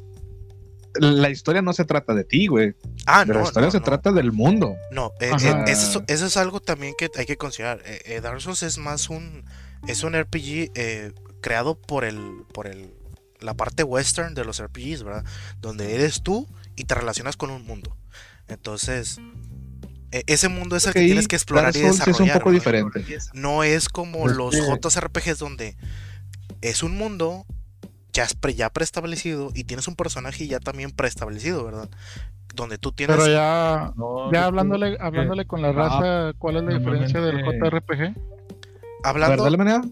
[0.94, 2.74] la historia no se trata de ti, güey.
[3.06, 3.84] Ah, no, la historia no, se no.
[3.84, 4.74] trata del mundo.
[4.90, 7.80] No, eh, eh, eso, es- eso es algo también que hay que considerar.
[7.86, 9.44] Eh, eh, Dark Souls es más un
[9.86, 10.72] es un RPG
[11.40, 12.18] creado por el
[12.52, 12.92] por el
[13.38, 15.24] la parte western de los RPGs, ¿verdad?
[15.60, 17.96] Donde eres tú y te relacionas con un mundo.
[18.48, 19.18] Entonces,
[20.12, 22.38] ese mundo es el que tienes que explorar Dark y Souls es un desarrollar.
[22.38, 22.60] poco ¿verdad?
[22.60, 23.18] diferente.
[23.34, 25.76] No es como Es los JRPGs donde
[26.62, 27.44] es un mundo
[28.12, 31.88] ya, es pre- ya preestablecido y tienes un personaje ya también preestablecido, ¿verdad?
[32.54, 36.32] Donde tú tienes Pero ya, No, ya yo hablándole, que- hablándole con la Ah, raza,
[36.38, 38.14] ¿cuál es la diferencia del JRPG?
[39.04, 39.82] Hablando dale manera.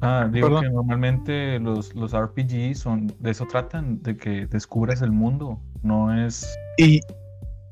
[0.00, 0.62] Ah, digo Perdón.
[0.64, 6.14] que normalmente los, los RPG son, de eso tratan, de que descubras el mundo, no
[6.26, 6.46] es,
[6.76, 7.00] Y,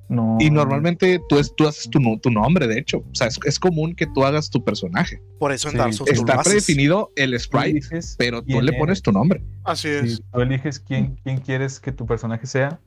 [0.09, 0.37] no...
[0.41, 2.99] y normalmente tú, es- tú haces tu, tu nombre, de hecho.
[2.99, 5.21] O sea, es, es común que tú hagas tu personaje.
[5.39, 7.81] por eso en Sí, Dark Souls Está predefinido el sprite,
[8.19, 9.03] pero tú le pones eres.
[9.03, 9.43] tu nombre.
[9.65, 10.17] Así es.
[10.17, 12.81] Sí, tú eliges quién, quién quieres que tu personaje sea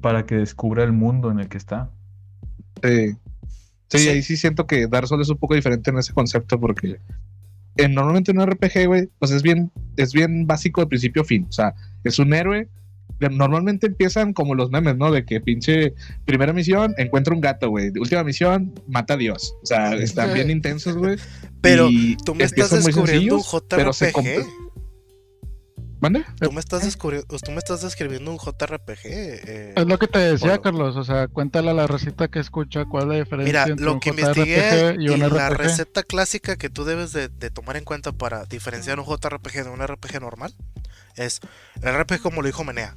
[0.00, 1.90] para que descubra el mundo en el que está.
[2.82, 3.12] Sí.
[3.88, 4.08] Sí, Sí.
[4.08, 6.98] ahí sí siento que Dark Souls es un poco diferente en ese concepto porque
[7.76, 11.24] eh, normalmente en un RPG, güey, pues es bien, es bien básico de principio a
[11.24, 11.46] fin.
[11.48, 12.68] O sea, es un héroe.
[13.18, 15.10] Normalmente empiezan como los memes, ¿no?
[15.10, 15.94] De que pinche
[16.24, 17.90] primera misión encuentra un gato, güey.
[17.98, 19.54] Última misión mata a Dios.
[19.62, 21.16] O sea, están bien intensos, güey.
[21.60, 24.69] Pero y tú me estás descubriendo un sencillos, pero se JRPG.
[26.00, 26.24] ¿Mande?
[26.40, 29.00] Tú me estás, descubri- tú me estás describiendo un JRPG.
[29.04, 30.58] eh, Es lo que te decía.
[30.60, 30.96] Carlos.
[30.96, 33.92] O sea, cuéntale a la receta que escucha cuál es la diferencia Mira, entre lo
[33.94, 35.58] un que investigué y y un la RPG.
[35.58, 39.68] receta clásica que tú debes de, de tomar en cuenta para diferenciar un JRPG de
[39.70, 40.54] un RPG normal
[41.16, 41.40] es
[41.82, 42.96] el RPG como lo dijo Menea.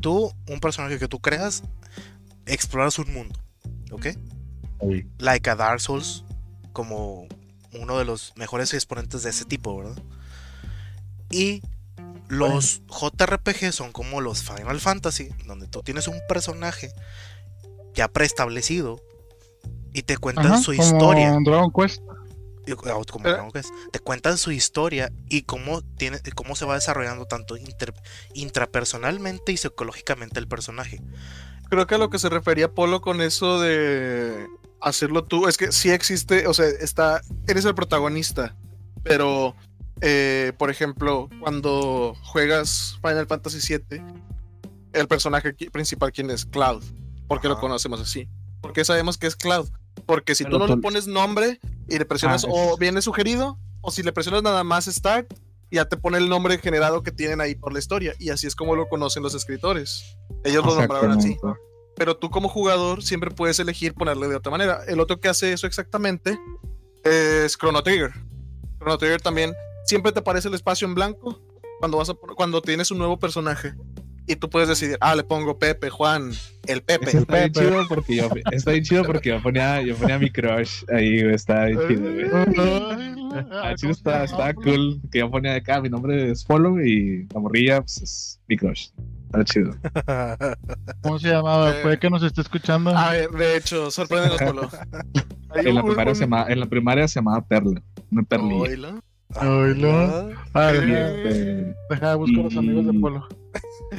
[0.00, 1.62] Tú, un personaje que tú creas,
[2.46, 3.38] exploras un mundo,
[3.90, 4.06] ¿ok?
[5.18, 6.24] Like a Dark Souls,
[6.72, 7.26] como
[7.72, 9.96] uno de los mejores exponentes de ese tipo, ¿verdad?
[11.30, 11.62] Y
[12.28, 16.90] los JRPG son como los Final Fantasy, donde tú tienes un personaje
[17.94, 19.00] ya preestablecido
[19.92, 21.36] y te cuentan Ajá, su como historia.
[21.44, 22.00] Dragon Quest.
[23.10, 23.30] Como Eh.
[23.30, 27.92] Dragon Quest, te cuentan su historia y cómo tiene cómo se va desarrollando tanto inter-
[28.32, 31.00] intrapersonalmente y psicológicamente el personaje.
[31.68, 34.46] Creo que a lo que se refería Polo con eso de
[34.80, 38.56] hacerlo tú, es que sí existe, o sea, está, eres el protagonista,
[39.02, 39.54] pero,
[40.00, 44.02] eh, por ejemplo, cuando juegas Final Fantasy VII,
[44.92, 46.44] el personaje principal, ¿quién es?
[46.46, 46.82] Cloud.
[47.28, 48.28] ¿Por qué lo conocemos así?
[48.60, 49.68] Porque sabemos que es Cloud.
[50.06, 53.00] Porque si Pero tú no tú- le pones nombre y le presionas Ah, o viene
[53.02, 55.32] sugerido, o si le presionas nada más Start,
[55.70, 58.14] ya te pone el nombre generado que tienen ahí por la historia.
[58.18, 60.16] Y así es como lo conocen los escritores.
[60.44, 61.36] Ellos lo nombraron así
[61.96, 64.80] pero tú como jugador siempre puedes elegir ponerle de otra manera.
[64.88, 66.36] El otro que hace eso exactamente
[67.04, 68.12] es Chrono Trigger.
[68.78, 69.54] Chrono Trigger también
[69.84, 71.40] siempre te aparece el espacio en blanco
[71.80, 73.74] cuando vas a cuando tienes un nuevo personaje
[74.26, 76.32] y tú puedes decidir, ah, le pongo Pepe, Juan,
[76.66, 77.10] el Pepe.
[77.10, 77.66] Eso está bien Pepe.
[77.68, 81.66] chido porque yo, está bien chido porque yo ponía, yo ponía mi crush ahí, está
[81.66, 82.26] bien chido, güey.
[83.50, 87.80] Ah, está, está cool que yo ponía acá, mi nombre es Follow y la morrilla,
[87.82, 88.88] pues es mi crush.
[89.26, 89.76] Está chido.
[91.02, 91.70] ¿Cómo se llamaba?
[91.72, 92.96] Eh, Puede que nos esté escuchando.
[92.96, 94.70] A ver, de hecho, sorpréndenos, Polo.
[95.54, 98.94] En la, primaria un- se llama, en la primaria se llamaba Perla, una perlilla.
[99.40, 99.88] Oílo.
[99.88, 100.30] Oílo.
[100.54, 103.28] Ah, Eh, Y, deja, este, deja de buscar a los amigos de y- Polo.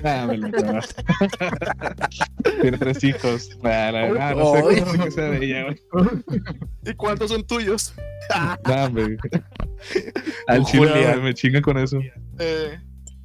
[0.03, 0.47] ah, me lo.
[2.61, 3.49] Tiene tres hijos.
[3.63, 4.79] Ah, no sé Ay.
[4.81, 5.81] cómo sé que sea de ella, güey.
[6.85, 7.93] ¿Y cuántos son tuyos?
[8.65, 9.17] Nah, güey.
[10.47, 11.99] Al chile me chinga con eso.
[12.39, 12.77] Eh,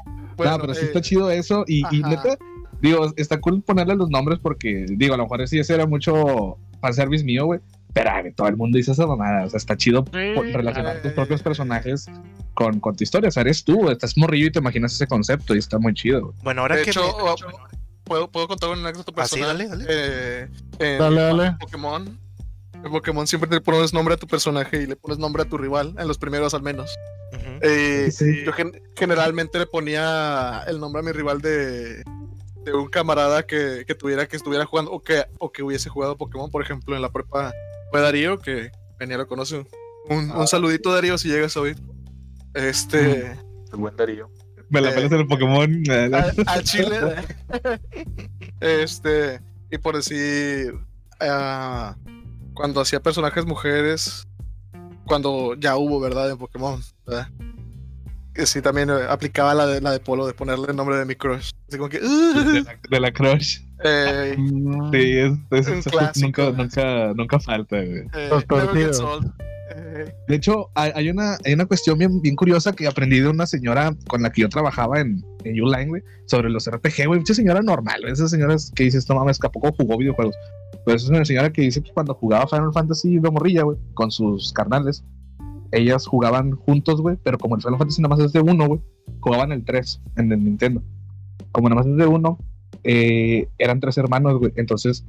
[0.07, 1.65] no, bueno, pero sí eh, está chido eso.
[1.69, 2.37] Y, y neta,
[2.81, 6.59] digo, está cool ponerle los nombres porque, digo, a lo mejor sí ese era mucho
[6.81, 7.61] fanservice mío, güey.
[7.93, 9.45] Pero ay, todo el mundo dice esa mamada.
[9.47, 12.07] O sea, está chido Sí, relacionar tus propios personajes
[12.55, 13.29] con, con tu historia.
[13.29, 16.35] O sea, eres tú, estás morrillo y te imaginas ese concepto y está muy chido.
[16.43, 17.37] Bueno, ahora de que hecho, me- oh,
[18.05, 19.59] ¿puedo, puedo contar una anécdota Ah, sí, personal.
[19.59, 19.85] dale, dale.
[19.89, 20.49] Eh,
[20.79, 21.57] en Dale, dale.
[21.61, 22.19] Pokémon.
[22.83, 25.59] En Pokémon siempre le pones nombre a tu personaje y le pones nombre a tu
[25.59, 26.91] rival, en los primeros al menos.
[27.61, 28.43] Eh, Sí.
[28.45, 32.03] Yo gen- generalmente le ponía el nombre a mi rival de,
[32.65, 36.17] de un camarada que, que tuviera que estuviera jugando o que, o que hubiese jugado
[36.17, 37.53] Pokémon, por ejemplo, en la prepa
[37.91, 39.65] fue Darío, que venía lo conoce.
[40.09, 41.77] Un, un saludito, Darío, si llegas a oír.
[42.55, 43.33] Este.
[43.73, 44.31] El buen Darío.
[44.71, 45.83] Me la Eh, en el Pokémon.
[45.91, 46.99] al, al chile.
[48.61, 50.75] este, y por decir,
[51.21, 51.97] ah,
[52.55, 54.27] cuando hacía personajes mujeres,
[55.07, 56.31] cuando ya hubo, ¿verdad?
[56.31, 57.29] En Pokémon, ¿verdad?
[58.33, 61.05] Que sí, también eh, aplicaba la de, la de Polo, de ponerle el nombre de
[61.05, 61.51] mi crush.
[61.69, 61.99] Así como que.
[61.99, 63.61] de, la, de la crush.
[63.85, 66.27] Eh, Mm, Sí, es, es- Un eso clásico.
[66.43, 67.99] nunca, nunca, nunca falta, güey.
[68.15, 68.29] eh.
[69.73, 73.29] Eh, De hecho, hay, hay una, hay una cuestión bien, bien curiosa que aprendí de
[73.29, 77.21] una señora con la que yo trabajaba en, en Uline, güey, sobre los RPG, güey.
[77.21, 78.13] Mucha señora normal, güey.
[78.13, 80.35] Esas señoras que dices, no mames, que a poco jugó videojuegos.
[80.85, 83.77] Pero esa es una señora que dice que cuando jugaba Final Fantasy de morrilla, güey,
[83.95, 85.05] con sus carnales,
[85.73, 88.81] ellas jugaban juntos, güey, pero como el Final Fantasy nada más es de uno, güey,
[89.21, 90.83] jugaban el 3 en el Nintendo.
[91.53, 92.39] Como nada más es de uno,
[92.85, 94.53] eh, eran tres hermanos, güey.
[94.57, 95.05] Entonces,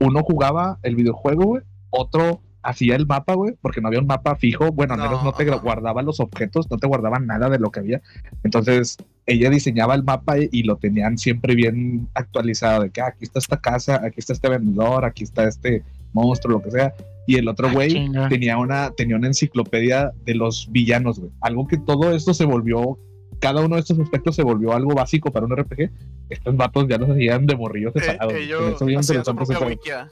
[0.00, 4.34] uno jugaba el videojuego, güey, otro hacía el mapa, güey, porque no había un mapa
[4.34, 4.72] fijo.
[4.72, 5.60] Bueno, al menos no te No.
[5.60, 8.02] guardaba los objetos, no te guardaba nada de lo que había.
[8.42, 13.06] Entonces, ella diseñaba el mapa y, y lo tenían siempre bien actualizado, de que ah,
[13.08, 16.92] aquí está esta casa, aquí está este vendedor, aquí está este monstruo, lo que sea.
[17.28, 21.30] Y el otro Ah, güey tenía una, tenía una enciclopedia de los villanos, güey.
[21.40, 22.98] Algo que todo esto se volvió,
[23.38, 25.90] cada uno de estos aspectos se volvió algo básico para un RPG.
[26.30, 28.34] Estos vatos ya los hacían de morrillos eh, separados.
[28.34, 30.10] ellos Eso hacían su wikia.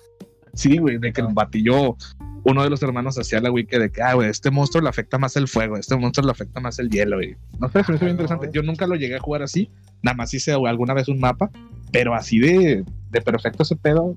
[0.55, 1.97] Sí, güey, de que el batillo,
[2.45, 5.19] uno de los hermanos hacía la wiki de que, ah, güey, este monstruo le afecta
[5.19, 7.37] más el fuego, este monstruo le afecta más el hielo, güey.
[7.59, 8.51] No sé, se me hizo bien interesante.
[8.53, 9.71] Yo nunca lo llegué a jugar así,
[10.03, 11.51] nada más hice alguna vez un mapa,
[11.91, 14.17] pero así de, de perfecto ese pedo,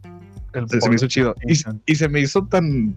[0.53, 1.35] El se, se me hizo chido.
[1.47, 1.53] Y,
[1.91, 2.95] y se me hizo tan.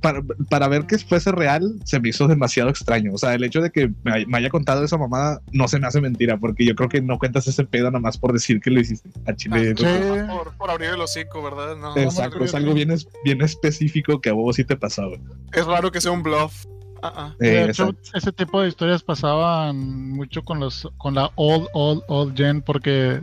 [0.00, 3.12] Para, para ver que fuese real, se me hizo demasiado extraño.
[3.14, 5.80] O sea, el hecho de que me, hay- me haya contado esa mamada no se
[5.80, 8.60] me hace mentira, porque yo creo que no cuentas ese pedo nada más por decir
[8.60, 9.74] que lo hiciste a Chile.
[9.76, 9.84] Sí.
[10.30, 11.76] Por, por abrir el hocico, ¿verdad?
[11.76, 15.16] No, Exacto, es algo bien, es- bien específico que a vos sí te pasaba.
[15.52, 16.64] es raro que sea un bluff.
[17.02, 17.34] Ah, ah.
[17.40, 22.02] Eh, de hecho, ese tipo de historias pasaban mucho con los con la old, old,
[22.08, 23.20] old gen, porque,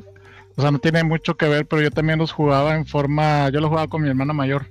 [0.56, 3.60] o sea, no tiene mucho que ver, pero yo también los jugaba en forma, yo
[3.60, 4.68] los jugaba con mi hermana mayor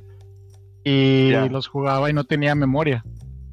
[0.85, 1.47] y Ya.
[1.47, 3.05] los jugaba y no tenía memoria.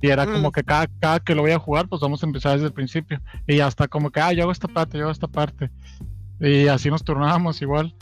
[0.01, 0.51] Y era como Mm.
[0.51, 3.21] que cada, cada que lo voy a jugar, pues vamos a empezar desde el principio.
[3.47, 5.69] Y hasta como que, ah, yo hago esta parte, yo hago esta parte.
[6.39, 7.95] Y así nos turnábamos igual.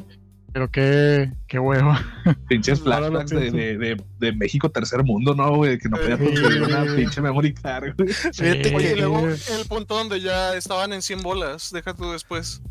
[0.51, 1.93] Pero qué, qué huevo.
[2.47, 5.77] Pinches flashbacks de, de, de, de México tercer mundo, ¿no, güey?
[5.77, 6.23] Que no podía Sí.
[6.25, 8.09] conseguir una pinche memory card, güey.
[8.13, 12.63] Fíjate Oye, y luego el punto donde ya estaban en 100 bolas, deja tú después.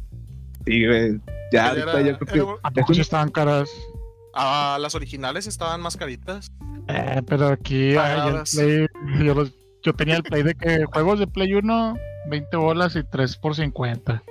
[0.67, 1.21] Sí, güey.
[1.53, 2.51] Ya, Era- ahorita yo creo que.
[2.51, 3.69] era- ¿A poco sí estaban caras?
[4.41, 6.53] Ah, las originales estaban más caritas.
[6.89, 8.43] Eh, pero aquí ay, el.
[8.55, 8.87] Play,
[9.27, 11.97] yo, los- yo tenía el Play de que juegos de Play 1,
[12.31, 14.23] 20 bolas y 3 por 50.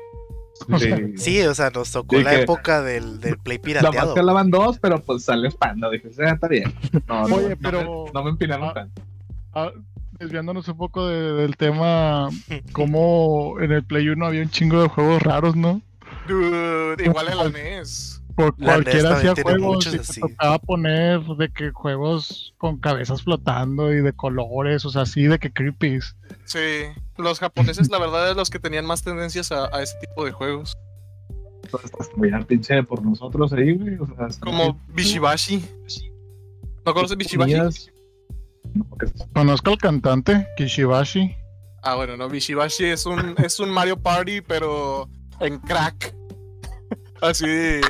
[0.70, 1.18] O sea, Sí.
[1.18, 4.14] Sí, o sea, nos tocó Sí, la que- época del, del Play La pirateado.
[4.16, 5.90] que hablaban dos, pero pues sale panda.
[5.92, 6.74] Dije, "Ah, está bien.
[7.08, 9.02] No, no, Oye, no pero- me- No me empinaron Ah, tanto.
[9.54, 9.72] ah,
[10.14, 12.30] desviándonos un poco de- del tema,
[12.74, 15.82] como en el Play 1 había un chingo de juegos raros, ¿no?
[16.28, 18.17] Dude, igual en la NES.
[18.38, 20.22] Por La NES cualquiera hacía juegos y así.
[20.22, 25.40] tocaba poner de que juegos con cabezas flotando y de colores, o sea, así de
[25.40, 26.16] que creepies.
[26.46, 26.84] Sí,
[27.18, 30.32] los japoneses, la verdad, es los que tenían más tendencias a, a ese tipo de
[30.34, 30.78] juegos.
[32.16, 33.96] Mirar pinche por nosotros ahí, güey.
[33.96, 35.66] O sea, está Como Bishibashi.
[36.86, 37.92] ¿No conoces Bishibashi?
[39.34, 41.36] Conozco al cantante, Kishibashi.
[41.82, 46.14] Ah, bueno, no, Bishibashi es un, es un Mario Party, pero en crack.
[47.22, 47.82] Así,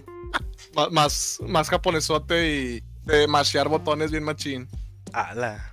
[0.92, 4.68] más, más japonesote y de mashear botones bien machín.
[5.14, 5.70] Ala.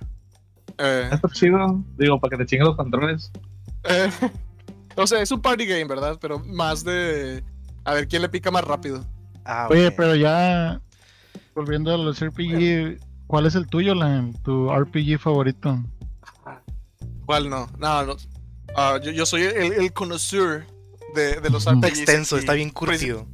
[0.77, 1.83] Eh, Está chido.
[1.97, 3.31] Digo, para que te chinguen los controles.
[3.83, 4.09] eh,
[4.95, 6.17] o sea, es un party game, ¿verdad?
[6.19, 7.43] Pero más de
[7.83, 9.05] a ver quién le pica más rápido.
[9.45, 10.81] Ah, Oye, pero ya
[11.53, 14.33] volviendo a los RPG, ¿cuál es el tuyo, Lan?
[14.43, 15.83] Tu RPG favorito?
[17.25, 17.67] ¿Cuál no?
[17.77, 18.15] No, no.
[18.75, 20.65] Ah, yo, yo soy el, el connoisseur
[21.13, 21.75] de, de los Ujú.
[21.75, 23.27] Está RPGs extenso, está bien curtido.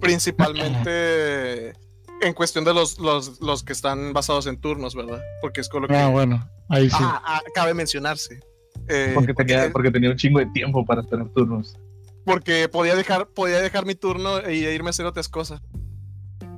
[0.00, 1.72] Principalmente
[2.20, 5.20] en cuestión de los, los, los que están basados en turnos, ¿verdad?
[5.40, 6.96] Porque es con lo que Ah, bueno, ahí sí.
[6.98, 8.40] Ah, ah, cabe mencionarse.
[8.88, 11.76] Eh, Porque tenía, porque, porque tenía un chingo de tiempo para esperar turnos.
[12.24, 15.60] porque podía dejar, podía dejar mi turno e irme a hacer otras cosas.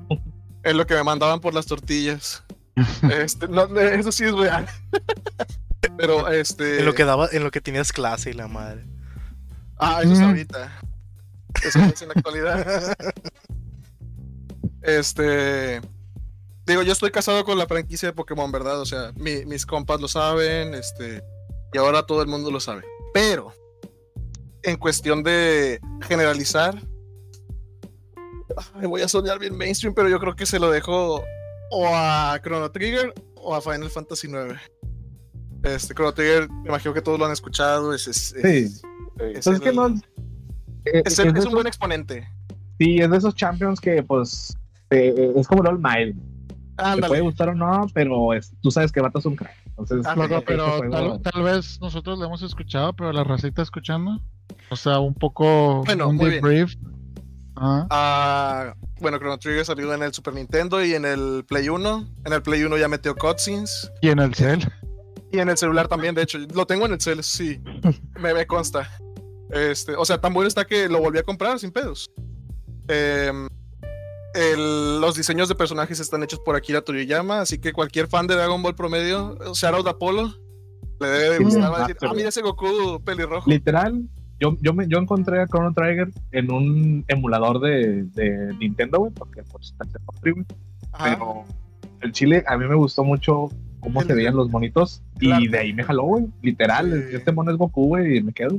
[0.62, 2.44] Es lo que me mandaban por las tortillas.
[3.10, 4.66] Este, no, eso sí es real.
[5.96, 6.78] Pero este.
[6.80, 8.84] En lo que daba, en lo que tenías clase y la madre.
[9.78, 10.70] Ah, eso es ahorita.
[11.64, 12.96] Eso no es en la actualidad.
[14.82, 15.80] Este.
[16.66, 18.80] Digo, yo estoy casado con la franquicia de Pokémon, ¿verdad?
[18.80, 21.22] O sea, mi- mis compas lo saben, este.
[21.72, 22.82] Y ahora todo el mundo lo sabe.
[23.12, 23.52] Pero,
[24.62, 26.80] en cuestión de generalizar.
[28.74, 31.24] ay, voy a soñar bien mainstream, pero yo creo que se lo dejo
[31.72, 34.54] o a Chrono Trigger o a Final Fantasy IX.
[35.62, 37.92] Este, Chrono Trigger, me imagino que todos lo han escuchado.
[37.94, 38.34] Es, Sí.
[38.42, 38.82] es
[39.16, 39.94] Pues es que el- no.
[40.84, 42.28] Eh, es, un esos- buen exponente.
[42.78, 44.56] Sí, es de esos champions que, pues,
[44.90, 46.16] eh, es como el All Might.
[46.76, 47.08] Te Ándale.
[47.08, 49.54] puede gustar o no, pero es- tú sabes que Vato es un crack.
[49.66, 54.18] Entonces, Ah, ese pero tal, tal vez nosotros lo hemos escuchado, pero la racita escuchando.
[54.70, 56.42] O sea, un poco Bueno, un muy bien.
[56.42, 56.74] debrief.
[57.56, 62.06] Ah, Ah, bueno, Chrono Trigger salió en el Super Nintendo y en el Play 1.
[62.24, 63.90] En el Play 1 ya metió cutscenes.
[64.00, 64.66] y en el cel.
[65.32, 66.38] Y en el celular también, de hecho.
[66.54, 67.60] Lo tengo en el cel, sí.
[68.18, 68.88] Me, me consta.
[69.52, 72.10] Este, o sea, tan bueno está que lo volví a comprar sin pedos.
[72.88, 73.48] Em,
[74.34, 78.34] el- los diseños de personajes están hechos por Akira Toriyama, así que cualquier fan de
[78.34, 80.34] Dragon Ball promedio, Shoutout a Apollo,
[81.00, 81.62] le debe de Sí, gustar.
[81.72, 83.48] Va a ah, decir, ah, mira ese Goku pelirrojo.
[83.50, 84.02] Literal,
[84.38, 89.12] yo, yo, me, yo encontré a Chrono Trigger en un emulador de, de Nintendo, güey,
[89.12, 89.84] porque pues está
[90.24, 90.46] en.
[91.02, 91.44] Pero
[92.00, 93.48] el chile a mí me gustó mucho
[93.80, 96.26] cómo El- se veían los monitos el y de ahí me jaló, güey.
[96.42, 97.16] Literal, Sí.
[97.16, 98.58] este mono es Goku, güey, y me quedo.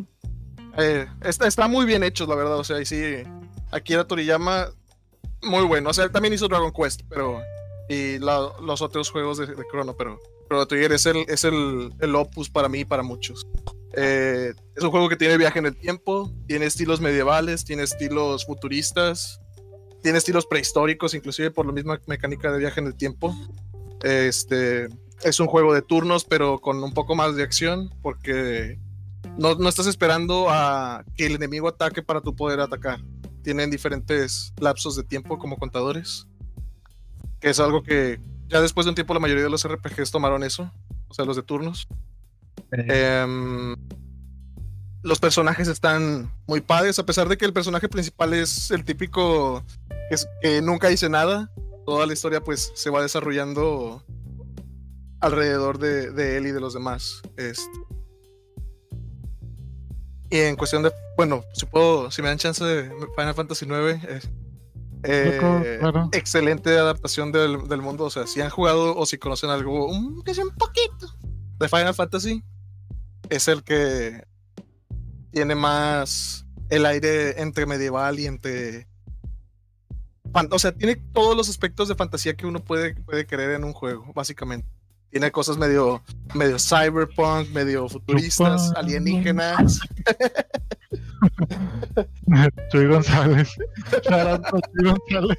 [0.77, 2.57] Eh, está, muy bien hecho, la verdad.
[2.57, 3.23] O sea, y sí,
[3.71, 4.69] Akira Toriyama,
[5.41, 5.89] muy bueno.
[5.89, 7.41] O sea, él también hizo Dragon Quest, pero.
[7.89, 12.15] Y los otros juegos de, de Chrono, pero Chrono Trigger es el, es el, el
[12.15, 13.45] opus para mí y para muchos.
[13.93, 18.45] Eh, es un juego que tiene viaje en el tiempo, tiene estilos medievales, tiene estilos
[18.45, 19.41] futuristas,
[20.01, 23.35] tiene estilos prehistóricos, inclusive por la misma mecánica de viaje en el tiempo.
[24.03, 24.87] Este
[25.23, 28.79] es un juego de turnos, pero con un poco más de acción, porque
[29.37, 32.99] no, no estás esperando a que el enemigo ataque para tu poder atacar.
[33.43, 36.27] Tienen diferentes lapsos de tiempo como contadores.
[37.39, 38.19] Que es algo que
[38.49, 40.71] ya después de un tiempo la mayoría de los RPGs tomaron eso.
[41.07, 41.87] O sea, los de turnos.
[42.71, 43.75] Eh, Em,
[45.03, 49.63] los personajes están muy padres, a pesar de que el personaje principal es el típico
[50.09, 51.49] que, es- que nunca dice nada.
[51.87, 54.03] Toda la historia pues se va desarrollando
[55.19, 57.21] alrededor de, de él y de los demás.
[57.37, 57.65] Este.
[60.31, 64.03] Y en cuestión de, bueno, si puedo, si me dan chance de Final Fantasy IX,
[64.05, 64.29] es-
[65.03, 66.09] eh, claro.
[66.13, 68.05] excelente adaptación del, del mundo.
[68.05, 70.23] O sea, si han jugado o si conocen algo, un,
[70.57, 71.07] poquito
[71.59, 72.43] de Final Fantasy,
[73.29, 74.25] es el que
[75.31, 78.87] tiene más el aire entre medieval y entre.
[80.51, 83.73] O sea, tiene todos los aspectos de fantasía que uno puede, puede querer en un
[83.73, 84.69] juego, básicamente.
[85.11, 86.01] Tiene cosas medio,
[86.33, 89.79] medio cyberpunk, medio futuristas, alienígenas.
[92.71, 93.49] Chuy González.
[94.03, 95.37] Chuy González.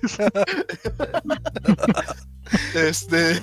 [2.75, 3.41] Este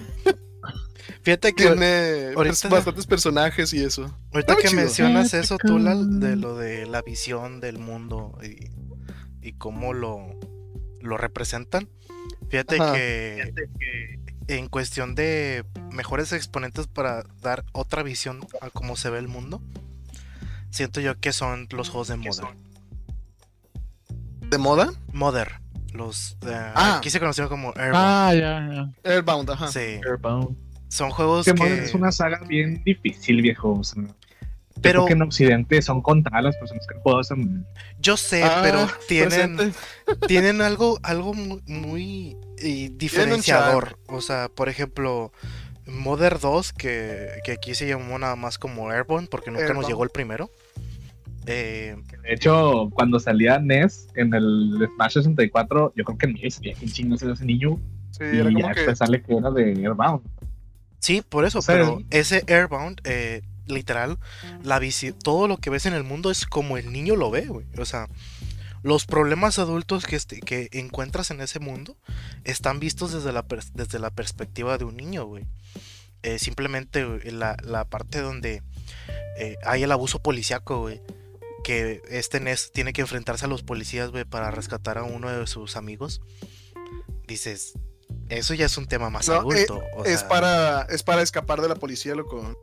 [1.24, 4.16] Fíjate que tiene ahorita- pers- bastantes personajes y eso.
[4.34, 4.82] ahorita que chido.
[4.82, 8.70] mencionas eso, tú, Lal, de lo de la visión del mundo y,
[9.48, 10.40] y cómo lo,
[11.02, 11.90] lo representan.
[12.50, 12.94] Fíjate Ajá.
[12.94, 13.54] que
[14.58, 19.62] en cuestión de mejores exponentes para dar otra visión a cómo se ve el mundo,
[20.72, 22.58] siento yo que son los juegos de Modern.
[24.50, 24.92] ¿De moda?
[25.14, 25.52] Modern.
[25.94, 26.98] Los eh, Ah.
[26.98, 27.96] aquí se conocieron como Airbound.
[27.96, 28.70] Ah, ya,
[29.04, 29.12] ya.
[29.12, 29.68] Airbound, ajá.
[29.70, 30.56] sí, Airbound.
[30.88, 33.74] son juegos Que que, es una saga bien difícil, viejo.
[33.80, 34.04] O sea,
[34.82, 37.64] pero que en Occidente son contadas las personas que han jugado esa madre.
[38.00, 39.80] yo sé, Ah, pero tienen presente.
[40.28, 43.98] tienen algo, algo mu- muy, eh, diferenciador.
[44.08, 45.32] O sea, por ejemplo,
[45.86, 50.04] Modern 2, que, que aquí se llamó nada más como Airborne, porque nunca nos llegó
[50.04, 50.50] el primero.
[51.46, 56.74] Eh, De hecho, cuando salía NES en el Smash 64, yo creo que ni sabía
[56.78, 57.80] quién chingos era ese niño.
[58.12, 60.22] Sí, Y era ya como que sale que era de Airbound.
[61.00, 64.18] sí, por eso, O sea, pero ese Airbound, eh, literal,
[64.64, 67.46] la visi- todo lo que ves en el mundo es como el niño lo ve,
[67.46, 67.66] güey.
[67.80, 68.08] O sea,
[68.84, 71.98] los problemas adultos que, este- que encuentras en ese mundo
[72.44, 75.46] están vistos desde la, pers- desde la perspectiva de un niño, güey.
[76.24, 78.62] Eh, simplemente güey, la, la parte donde
[79.38, 81.02] eh, hay el abuso policíaco, güey.
[81.64, 85.46] Que este Ness tiene que enfrentarse a los policías, güey, para rescatar a uno de
[85.46, 86.22] sus amigos.
[87.28, 87.74] Dices,
[88.30, 89.82] eso ya es un tema más No, adulto.
[89.94, 92.58] o es para es para escapar de la policía, loco.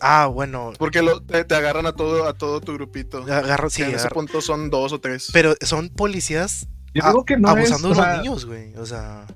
[0.00, 0.72] Ah, bueno.
[0.78, 3.22] Porque lo, te, te agarran a todo a todo tu grupito.
[3.22, 5.30] Agarro, sí, en ese punto son dos o tres.
[5.32, 8.74] Pero son policías Yo digo que no abusando es, de los sea, niños, güey.
[8.76, 9.26] O sea,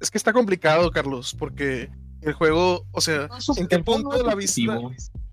[0.00, 1.90] Es que está complicado, Carlos, porque
[2.22, 4.78] el juego, o sea, no, ¿en qué punto no es la vista-.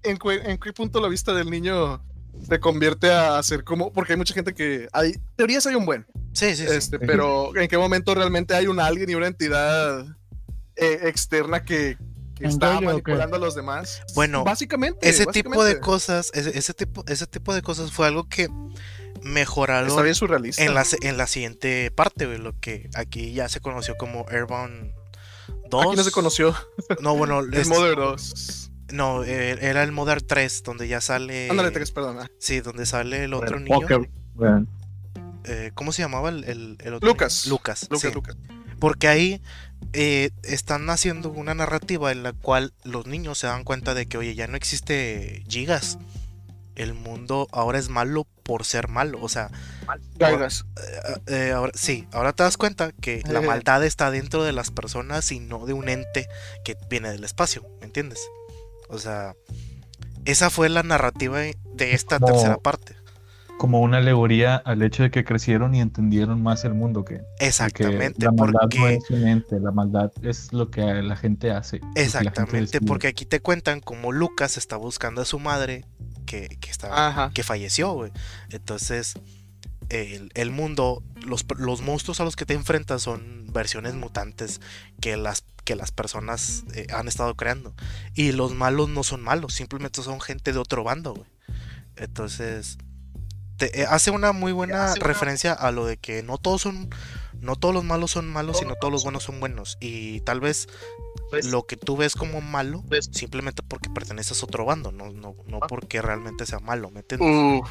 [0.04, 2.04] ¿en, qué punto la vista del niño
[2.48, 6.06] se convierte a ser como, porque hay mucha gente que hay teorías hay un buen,
[6.34, 6.74] sí, sí, sí.
[6.74, 7.06] este, Sí.
[7.06, 10.06] pero ¿en qué momento realmente hay un alguien y una entidad
[10.78, 11.98] eh, externa que,
[12.40, 14.02] que ¿En está manipulando a los demás?
[14.16, 15.80] Bueno, básicamente, ese tipo de básicamente.
[15.82, 18.48] cosas, ese, ese tipo, ese tipo de cosas fue algo que
[19.22, 20.64] mejoraron está bien surrealista.
[20.64, 24.94] en la, en la siguiente parte, güey, lo que aquí ya se conoció como Airbound
[25.70, 25.86] 2.
[25.88, 26.56] Aquí no se conoció
[27.02, 28.72] No, bueno, el es- Mother 2.
[28.94, 31.50] no, eh, era el Modern 3, donde ya sale.
[31.50, 32.30] Ándale, tres, perdona.
[32.40, 33.80] Sí, donde sale el otro el niño.
[33.82, 34.52] póker, güey.
[35.44, 37.08] eh, ¿Cómo se llamaba el, el- el otro?
[37.10, 37.44] Lucas.
[37.46, 37.56] niño?
[37.56, 37.88] Lucas.
[37.90, 38.14] Lucas, sí.
[38.14, 38.38] Lucas.
[38.80, 39.42] Porque ahí
[39.94, 44.18] eh, están haciendo una narrativa en la cual los niños se dan cuenta de que,
[44.18, 45.98] oye, ya no existe gigas.
[46.76, 49.20] El mundo ahora es malo por ser malo.
[49.22, 49.52] O sea,
[50.16, 50.66] Gaigas.
[50.78, 54.72] eh, eh, ahora, sí, ahora te das cuenta que la maldad está dentro de las
[54.72, 56.28] personas y no de un ente
[56.64, 58.20] que viene del espacio, ¿me entiendes?
[58.90, 59.36] O sea,
[60.26, 62.96] esa fue la narrativa de esta tercera parte.
[63.60, 67.20] Como una alegoría al hecho de que crecieron y entendieron más el mundo que, de
[67.20, 71.16] que Exactamente, la maldad no porque es un ente, la maldad es lo que la
[71.16, 71.80] gente hace.
[71.80, 75.86] gente exactamente, porque aquí te cuentan cómo Lucas está buscando a su madre
[76.26, 77.32] que, que estaba Ajá.
[77.34, 78.12] que falleció, güey.
[78.50, 79.16] Entonces,
[79.90, 84.62] el, el mundo, los, los monstruos a los que te enfrentas son versiones mutantes
[85.02, 87.74] que las, que las personas eh, han estado creando.
[88.14, 91.28] Y los malos no son malos, simplemente son gente de otro bando, güey.
[91.96, 92.78] Entonces,
[93.60, 96.90] te, eh, hace una muy buena una- referencia a lo de que no todos son,
[97.40, 99.78] no todos los malos son malos, sino todos los buenos son buenos.
[99.80, 100.68] Y tal vez
[101.44, 105.60] lo que tú ves como malo, simplemente porque perteneces a otro bando, no, no, no
[105.60, 107.30] porque realmente sea malo, ¿me entiendes?
[107.30, 107.62] Uh,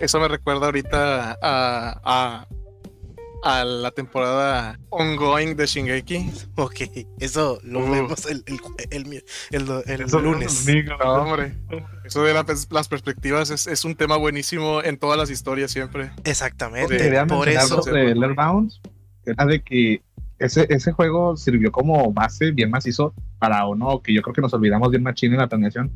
[0.00, 2.46] eso me recuerda ahorita a, a,
[3.44, 6.30] a la temporada ongoing de Shingeki.
[6.56, 6.74] Ok,
[7.20, 7.90] eso lo Uh.
[7.90, 8.58] vemos el, el,
[8.90, 10.66] el, el- el Eso lunes.
[10.98, 11.54] No, hombre.
[12.04, 16.10] Eso de la las perspectivas es, es un tema buenísimo en todas las historias siempre.
[16.24, 17.80] Exactamente, por eso.
[17.82, 18.14] de
[19.24, 20.02] que era de que
[20.38, 24.52] ese, ese juego sirvió como base bien macizo para uno que yo creo que nos
[24.54, 25.90] olvidamos bien machín en la planeación,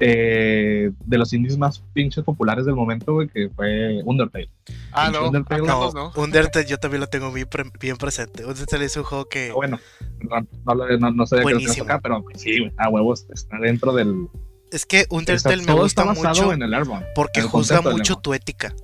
[0.00, 4.48] eh, de los indies más pinches populares del momento, güey, que fue Undertale.
[4.92, 5.26] Ah, no.
[5.28, 6.12] Undertale, No.
[6.16, 8.44] Undertale yo también lo tengo bien, pre- bien presente.
[8.44, 9.46] Undertale es un juego que...
[9.46, 9.80] Pero bueno,
[10.20, 11.84] no, no, no, sé de qué Buenísimo.
[11.84, 14.28] acá, pero sí, güey, a huevos está dentro del.
[14.70, 17.06] Es que Undertale me gusta mucho en el Airborne.
[17.14, 18.74] porque el juzga mucho tu ética.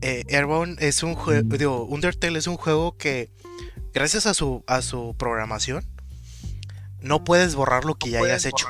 [0.00, 1.56] Eh, Airborne es un juego, Mm.
[1.56, 3.30] digo, Undertale es un juego que
[3.94, 5.84] gracias a su a su programación
[7.04, 8.66] no puedes borrar lo que ya hayas hecho.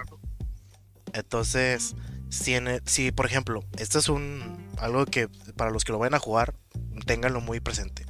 [1.12, 1.94] Entonces,
[2.30, 5.98] si, en el- si por ejemplo, esto es un algo que para los que lo
[5.98, 6.54] vayan a jugar,
[7.06, 8.04] ténganlo muy presente.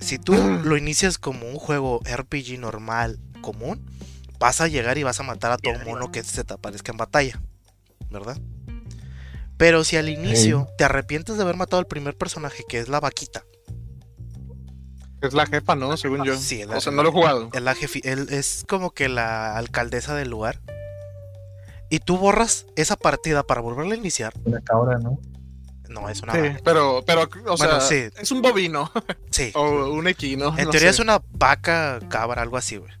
[0.00, 0.32] Si tú
[0.64, 3.84] lo inicias como un juego RPG normal, común,
[4.38, 6.98] vas a llegar y vas a matar a todo mono que se te aparezca en
[6.98, 7.40] batalla,
[8.10, 8.38] ¿verdad?
[9.56, 13.00] Pero si al inicio te arrepientes de haber matado al primer personaje, que es la
[13.00, 13.44] vaquita,
[15.20, 15.96] Es la jefa, ¿no?
[15.96, 16.36] Según yo.
[16.36, 17.50] Sí, es o la- sea, no lo he jugado.
[17.52, 20.60] el jefi- él es como que la alcaldesa del lugar,
[21.90, 25.18] y tú borras esa partida para volverla a iniciar, Una cabra, ¿no?
[25.88, 26.60] no es una Sí, vaca.
[26.62, 28.08] pero, pero, o Bueno, sea, sí.
[28.20, 28.92] es un bovino
[29.30, 29.50] Sí.
[29.54, 30.56] o un equino.
[30.58, 30.96] En no teoría sé.
[30.96, 32.92] es una vaca, cabra, algo así, güey.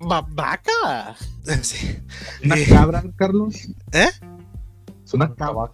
[0.00, 1.16] Va- vaca.
[1.62, 1.98] Sí.
[2.44, 3.54] ¿Una cabra, Carlos?
[3.92, 4.08] ¿Eh?
[5.04, 5.70] Es una cabra.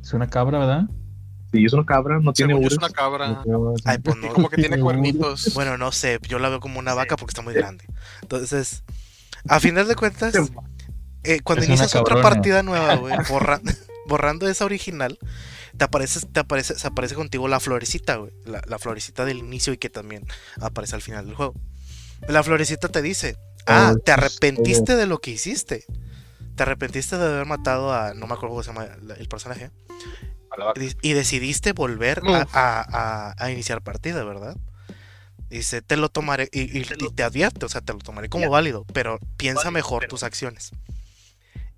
[0.00, 0.84] Es una cabra, ¿verdad?
[1.56, 3.42] Sí, es una cabra, no tiene es una cabra.
[3.84, 4.32] Ay, pues Y no.
[4.32, 5.52] como que tiene cuernitos.
[5.54, 7.84] Bueno, no sé, yo la veo como una vaca porque está muy grande.
[8.22, 8.82] Entonces,
[9.48, 10.34] a final de cuentas,
[11.24, 13.60] eh, cuando Es inicias otra partida nueva, güey, borra-
[14.06, 15.18] borrando esa original,
[15.76, 18.32] te aparece, te aparece, se aparece contigo la florecita, güey.
[18.44, 20.24] La, la florecita del inicio y que también
[20.60, 21.54] aparece al final del juego.
[22.28, 23.36] La florecita te dice,
[23.66, 25.84] ah, Oh, te arrepentiste de lo que hiciste.
[26.54, 29.70] Te arrepentiste de haber matado a, no me acuerdo cómo se llama la- el personaje.
[31.02, 32.80] Y y decidiste volver a, a-
[33.30, 34.56] a- a iniciar partida, ¿verdad?
[35.48, 38.44] Dice, te lo tomaré, y, y- y te advierte, o sea, te lo tomaré como
[38.50, 40.72] válido, pero piensa mejor tus acciones.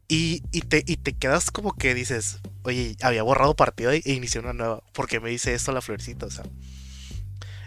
[0.08, 4.40] Y, y te, y te quedas como que dices, oye, había borrado partida e inicié
[4.40, 6.44] una nueva, porque me dice esto la florecita, o sea.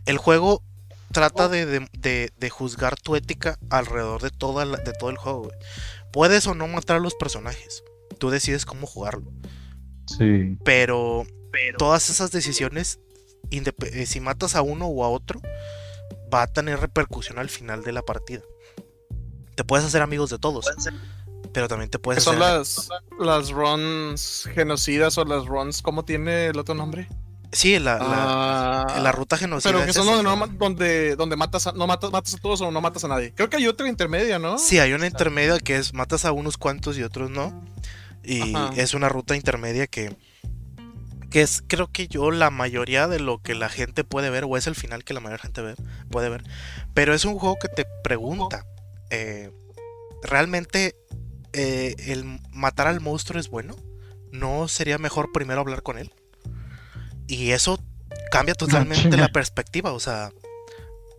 [0.08, 0.64] El juego
[1.12, 5.18] trata de, de- de- de juzgar tu ética alrededor de, toda la- de todo el
[5.18, 5.44] juego.
[5.44, 5.56] güey.
[6.12, 7.84] Puedes o no matar a los personajes,
[8.18, 9.32] tú decides cómo jugarlo
[10.18, 10.58] Sí.
[10.64, 11.26] pero,
[11.78, 13.00] todas esas decisiones,
[13.52, 15.42] eh, si matas a uno o a otro,
[16.34, 18.42] va a tener repercusión al final de la partida.
[19.56, 20.66] Te puedes hacer amigos de todos,
[21.54, 22.58] pero también te Que puedes son hacer...
[22.58, 22.90] las,
[23.20, 27.10] las runs genocidas o las runs, ¿cómo tiene el otro nombre?
[27.54, 29.72] Sí, la, la, Ah, la ruta genocida.
[29.74, 32.62] Pero que es son donde, no donde, donde matas, a, no matas, matas a todos
[32.62, 33.34] o no matas a nadie.
[33.36, 34.58] Creo que hay otra intermedia, ¿no?
[34.58, 37.66] Sí, hay una intermedia que es matas a unos cuantos y otros no.
[38.24, 38.72] Y Ajá.
[38.76, 40.16] es una ruta intermedia que,
[41.30, 44.58] que es, creo que yo, la mayoría de lo que la gente puede ver, o
[44.58, 45.76] es el final que la mayor gente ve,
[46.10, 46.44] puede ver.
[46.94, 48.66] Pero es un juego que te pregunta,
[49.10, 49.52] eh,
[50.24, 50.96] ¿realmente
[51.54, 53.76] eh, el matar al monstruo es bueno?
[54.32, 56.14] ¿No sería mejor primero hablar con él?
[57.28, 57.80] Y eso
[58.30, 60.32] cambia totalmente la perspectiva, o sea,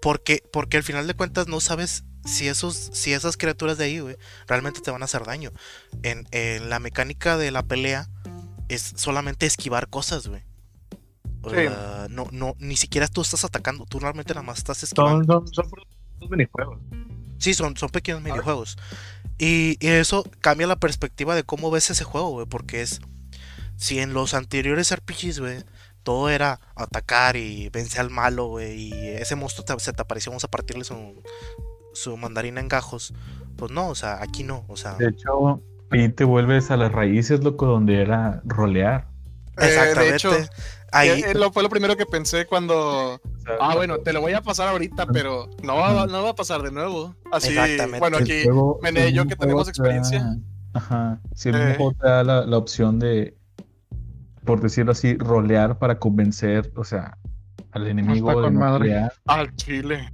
[0.00, 4.00] porque, porque al final de cuentas no sabes si esos, si esas criaturas de ahí,
[4.00, 4.16] güey,
[4.46, 5.50] realmente te van a hacer daño.
[6.02, 8.08] En, en la mecánica de la pelea
[8.68, 10.42] es solamente esquivar cosas, güey.
[11.50, 11.56] Sí.
[12.10, 15.42] no, no, ni siquiera tú estás atacando, tú realmente nada más estás esquivando.
[15.44, 15.64] Son, son,
[16.20, 16.78] son minijuegos.
[17.38, 18.78] Sí, son, son pequeños minijuegos.
[19.38, 22.46] Y, y eso cambia la perspectiva de cómo ves ese juego, güey.
[22.46, 23.00] Porque es.
[23.76, 25.64] Si en los anteriores RPGs, güey,
[26.04, 28.80] todo era atacar y vencer al malo, güey.
[28.94, 30.94] Y ese monstruo te- se te apareció, vamos a partirle su,
[31.92, 33.14] su mandarina en gajos.
[33.56, 34.64] Pues no, o sea, aquí no.
[34.68, 39.08] O sea, De hecho, ahí te vuelves a las raíces, loco, donde era rolear.
[39.58, 40.00] Eh, exactamente.
[40.10, 40.30] de hecho,
[40.92, 43.20] ahí, eh, eh, lo, fue lo primero que pensé cuando.
[43.60, 46.62] Ah, bueno, te lo voy a pasar ahorita, pero no va, no va a pasar
[46.62, 47.14] de nuevo.
[47.30, 47.98] Así, Exactamente.
[47.98, 48.44] bueno, aquí.
[48.44, 50.36] juego- Mene, el yo que tenemos da- experiencia.
[50.74, 51.20] Ajá.
[51.34, 51.58] Si el Eh.
[51.58, 53.36] mismo juego te da la, la opción de,
[54.44, 57.18] por decirlo así, rolear para convencer, o sea,
[57.72, 59.08] al enemigo Está de con madre.
[59.26, 60.10] Al chile.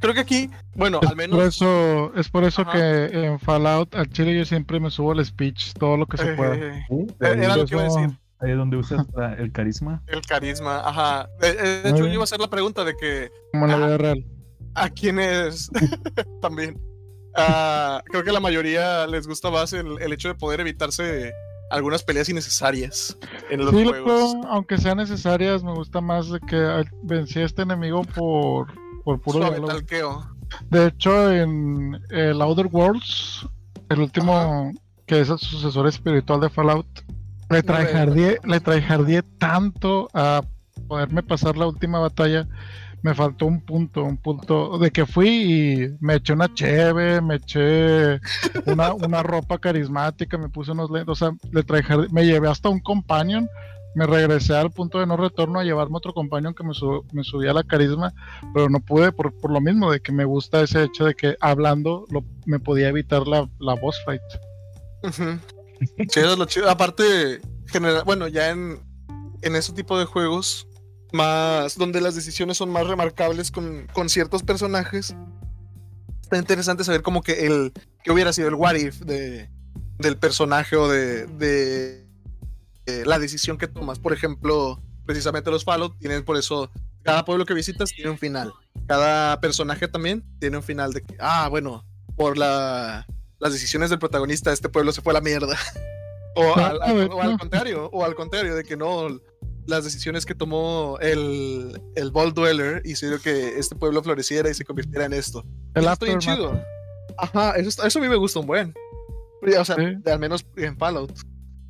[0.00, 1.36] Creo que aquí, bueno, Es al menos.
[1.36, 2.72] por eso, es por eso Ajá.
[2.72, 6.32] que en Fallout al chile yo siempre me subo el speech, todo lo que se
[6.32, 6.54] eh, pueda.
[6.54, 8.18] eh, Sí, era ahí lo que iba a decir.
[8.40, 9.06] Ahí es donde usas
[9.38, 10.02] el carisma.
[10.08, 11.28] el carisma, ajá.
[11.40, 13.86] De, hecho, yo iba a hacer la pregunta de que Como en la Ah.
[13.86, 14.24] vida real.
[14.74, 15.70] a quienes
[16.42, 16.78] también.
[17.34, 21.32] ah, creo que a la mayoría les gusta más el, el hecho de poder evitarse
[21.70, 23.16] algunas peleas innecesarias
[23.50, 24.36] en los Sí, lo juegos.
[24.48, 28.68] aunque sean necesarias, me gusta más de que ah, vencí a este enemigo por,
[29.06, 30.26] por puro Suave talqueo.
[30.68, 33.46] De hecho, en el Outer Worlds,
[33.88, 34.72] el último
[35.06, 36.88] que es el sucesor espiritual de Fallout,
[37.48, 40.42] le tryhardé, le tryhardé tanto a
[40.88, 42.48] poderme pasar la última batalla,
[43.02, 47.36] me faltó un punto, un punto de que fui y me eché una cheve, me
[47.36, 48.18] eché
[48.66, 52.68] una, una ropa carismática, me puse unos lentes, o sea, le traje, me llevé hasta
[52.68, 53.48] un companion,
[53.96, 56.72] me regresé al punto de no retorno a llevarme otro companion que me,
[57.12, 58.12] me subía la carisma,
[58.52, 61.34] pero no pude por, por, lo mismo, de que me gusta ese hecho de que
[61.40, 62.04] hablando
[62.44, 64.20] me podía evitar la, la boss fight.
[66.10, 66.68] chido, lo chido.
[66.68, 67.40] Aparte,
[68.04, 68.80] bueno, ya en,
[69.40, 70.68] en ese tipo de juegos,
[71.14, 75.16] más donde las decisiones son más remarcables con, con ciertos personajes,
[76.20, 77.72] está interesante saber como que el
[78.04, 79.48] que hubiera sido el what if de,
[79.98, 82.05] del personaje o de, de,
[83.04, 83.98] la decisión que tomas.
[83.98, 86.70] Por ejemplo, precisamente los Fallout tienen por eso
[87.02, 88.52] cada pueblo que visitas tiene un final.
[88.86, 91.84] Cada personaje también tiene un final de que, ah, bueno,
[92.16, 93.06] por la,
[93.38, 95.56] las decisiones del protagonista, este pueblo se fue a la mierda.
[96.34, 96.78] o, al,
[97.10, 99.20] o, al, contrario, o al contrario, de que no,
[99.66, 104.64] las decisiones que tomó el, el Ball Dweller hicieron que este pueblo floreciera y se
[104.64, 105.44] convirtiera en esto.
[105.74, 106.60] El estoy chido.
[107.18, 108.74] Ajá, eso, eso a mí me gusta un buen.
[109.58, 111.12] O sea, al menos en Fallout.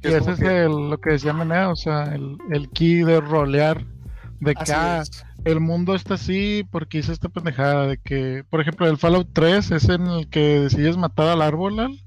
[0.08, 3.84] Y ese es lo que decía Menea, o sea, el, el key de rolear,
[4.40, 5.02] de que ah,
[5.44, 9.70] el mundo está así porque hice esta pendejada, de que, por ejemplo, el Fallout 3
[9.70, 11.98] es en el que decides matar al árbol,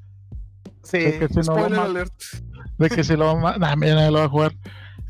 [0.83, 2.13] Sí, de que si spoiler no alert.
[2.77, 3.37] De que si lo...
[3.59, 4.53] Nah, mira, lo va a jugar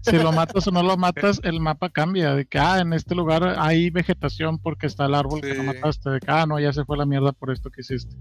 [0.01, 2.33] si lo matas o no lo matas, el mapa cambia.
[2.35, 6.09] De que, ah, en este lugar hay vegetación porque está el árbol que no mataste.
[6.09, 8.15] De que, ah, no, ya se fue la mierda por esto que hiciste.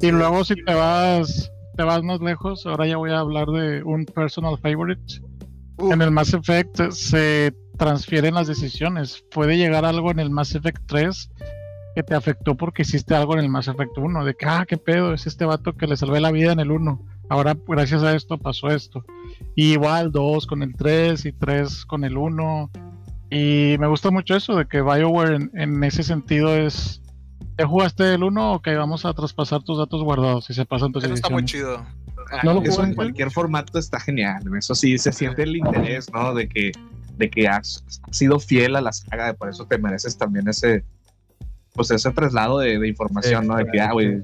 [0.00, 3.84] Y luego, si te vas, te vas más lejos, ahora ya voy a hablar de
[3.84, 5.22] un personal favorite.
[5.78, 9.24] En el Mass Effect se transfieren las decisiones.
[9.30, 11.30] Puede llegar algo en el Mass Effect 3
[11.94, 14.24] que te afectó porque hiciste algo en el Mass Effect 1.
[14.24, 16.72] De que, ah, qué pedo, es este vato que le salvé la vida en el
[16.72, 19.04] 1 Ahora, gracias a esto, pasó esto.
[19.54, 22.72] Y igual, dos con el 3 y tres con el 1.
[23.30, 27.02] Y me gusta mucho eso, de que BioWare en, ese sentido es.
[27.58, 28.52] ¿Ya jugaste el 1?
[28.54, 31.84] Ok, vamos a traspasar tus datos guardados y se pasan tus Eso está muy chido.
[32.44, 34.42] no eso en cualquier formato está genial.
[34.56, 36.34] Eso sí, se siente el interés, ¿no?
[36.34, 36.70] De que,
[37.16, 40.84] de que has, sido fiel a la saga, por eso te mereces también ese,
[41.74, 43.56] pues ese traslado de, información, ¿no?
[43.56, 44.22] De que, ah, güey.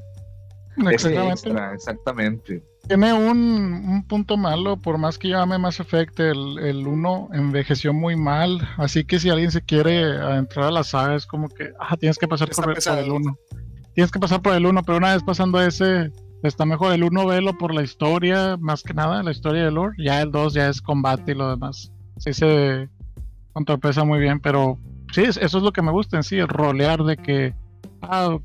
[0.77, 1.75] Exactamente.
[1.75, 7.93] exactamente tiene un, punto malo, por más que llame Mass Effect, el, el 1 envejeció
[7.93, 10.03] muy mal, así que si alguien se quiere
[10.37, 13.39] entrar a la saga es como que, ah, tienes que pasar por, el 1.
[13.95, 16.13] Tienes que pasar por el 1, pero una vez pasando ese,
[16.43, 19.97] está mejor el 1 velo por la historia, más que nada, la historia de lore,
[19.99, 21.91] ya el 2 ya es combate y lo demás.
[22.19, 22.89] Sí se
[23.53, 24.79] contrapesa muy bien, pero
[25.13, 27.55] sí, eso es lo que me gusta en sí, el rolear de que,
[28.03, 28.37] ah,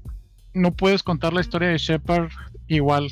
[0.59, 2.29] no puedes contar la historia de Shepard
[2.67, 3.09] igual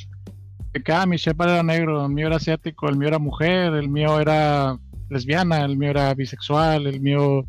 [0.83, 3.89] que ah, mi Shepard era negro, el mío era asiático, el mío era mujer, el
[3.89, 4.77] mío era
[5.09, 7.45] lesbiana, el mío era bisexual, el mío,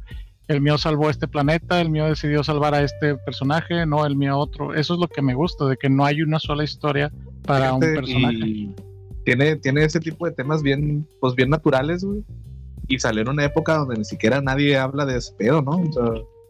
[0.49, 4.39] el mío salvó este planeta, el mío decidió salvar a este personaje, no el mío
[4.39, 4.75] otro.
[4.75, 7.13] Eso es lo que me gusta, de que no hay una sola historia
[7.45, 8.75] para un personaje.
[9.25, 12.25] tiene, tiene ese tipo de temas bien, pues bien naturales, güey.
[12.87, 15.83] Y salió en una época donde ni siquiera nadie habla de ese pedo, ¿no?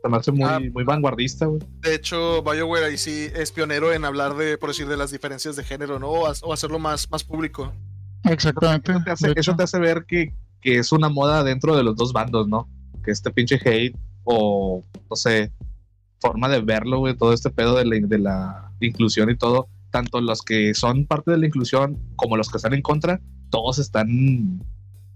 [0.03, 0.61] Se me hace muy, ah.
[0.72, 1.61] muy vanguardista, güey.
[1.80, 5.57] De hecho, BioWare ahí sí es pionero en hablar de, por decir, de las diferencias
[5.57, 6.09] de género, ¿no?
[6.09, 7.72] O, hacerlo más, más público.
[8.24, 8.92] Exactamente.
[9.36, 12.68] Eso te hace, ver que, que, es una moda dentro de los dos bandos, ¿no?
[13.05, 15.53] Que este pinche hate o, no sé,
[16.20, 20.20] forma de verlo, güey, todo este pedo de la, de la inclusión y todo, tanto
[20.20, 23.20] los que son parte de la inclusión como los que están en contra,
[23.51, 24.62] todos están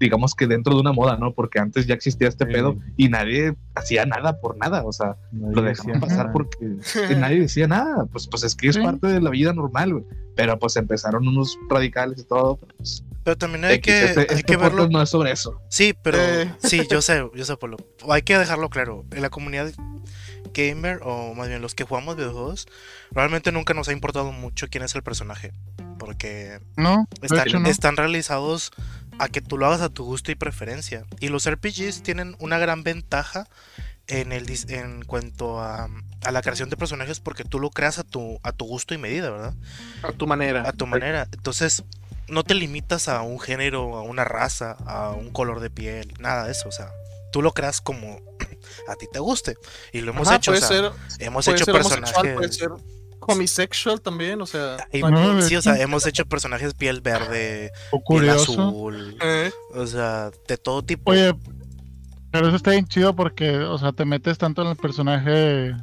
[0.02, 1.32] digamos que dentro de una moda, ¿no?
[1.32, 5.62] Porque antes ya existía este pedo y nadie hacía nada por nada, o sea, lo
[5.62, 6.58] dejaban pasar porque
[7.16, 10.04] nadie decía nada, pues, pues es que es parte de la vida normal, güey.
[10.34, 14.42] Pero pues empezaron unos radicales y todo, pues, pero también hay que, este, hay este
[14.42, 14.88] que verlo.
[14.88, 15.60] No es sobre eso.
[15.68, 16.52] Sí, pero eh.
[16.58, 17.76] sí, yo sé, yo sé, Polo.
[18.08, 19.04] Hay que dejarlo claro.
[19.12, 19.72] En la comunidad
[20.52, 22.66] gamer, o más bien los que jugamos videojuegos,
[23.12, 25.52] realmente nunca nos ha importado mucho quién es el personaje.
[25.98, 28.72] Porque no, están, están realizados
[29.18, 31.04] a que tú lo hagas a tu gusto y preferencia.
[31.20, 33.46] Y los RPGs tienen una gran ventaja
[34.06, 35.88] en, el, en cuanto a,
[36.22, 38.98] a, la creación de personajes porque tú lo creas a tu, a tu gusto y
[38.98, 39.54] medida, ¿verdad?
[40.02, 40.68] A tu manera.
[40.68, 41.28] A tu manera.
[41.32, 41.84] Entonces,
[42.28, 46.44] no te limitas a un género, a una raza, a un color de piel, nada
[46.44, 46.68] de eso.
[46.68, 46.90] O sea,
[47.32, 48.20] tú lo creas como
[48.88, 49.56] a ti te guste.
[49.92, 50.52] Y lo hemos hecho.
[51.18, 52.58] hemos hecho personajes
[53.26, 54.76] homosexual también, o sea.
[55.40, 57.70] sí, o sea, hemos hecho personajes piel verde,
[58.08, 59.50] piel azul, eh.
[59.74, 61.12] o sea, de todo tipo.
[61.12, 61.34] Oye,
[62.30, 65.74] pero eso está bien chido porque, o sea, te metes tanto en el personaje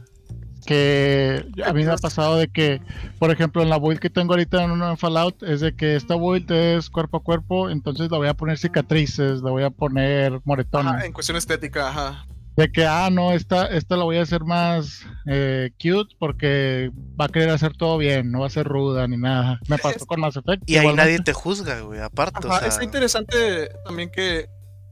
[0.65, 2.81] que a mí me ha pasado de que,
[3.17, 6.15] por ejemplo, en la build que tengo ahorita en un Fallout es de que esta
[6.15, 10.39] build es cuerpo a cuerpo, entonces le voy a poner cicatrices, le voy a poner
[10.43, 11.03] moretones.
[11.03, 12.25] en cuestión estética, ajá.
[12.55, 17.25] de que, ah, no, esta, esta la voy a hacer más eh, cute porque va
[17.25, 19.59] a querer hacer todo bien, no va a ser ruda ni nada.
[19.67, 20.67] Me pasó con Mass Effect.
[20.67, 22.47] Y ahí nadie te juzga, güey, aparte.
[22.47, 22.67] o sea...
[22.67, 24.47] Es interesante también que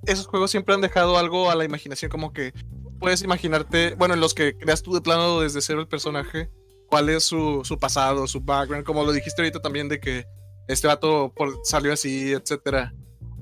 [0.06, 2.54] esos juegos siempre han dejado algo a la imaginación, como que
[3.00, 6.52] puedes imaginarte, bueno, en los que creas tú de plano desde cero el personaje,
[6.88, 10.26] cuál es su, su pasado, su background, como lo dijiste ahorita también de que
[10.68, 11.34] este vato
[11.64, 12.94] salió así, etcétera.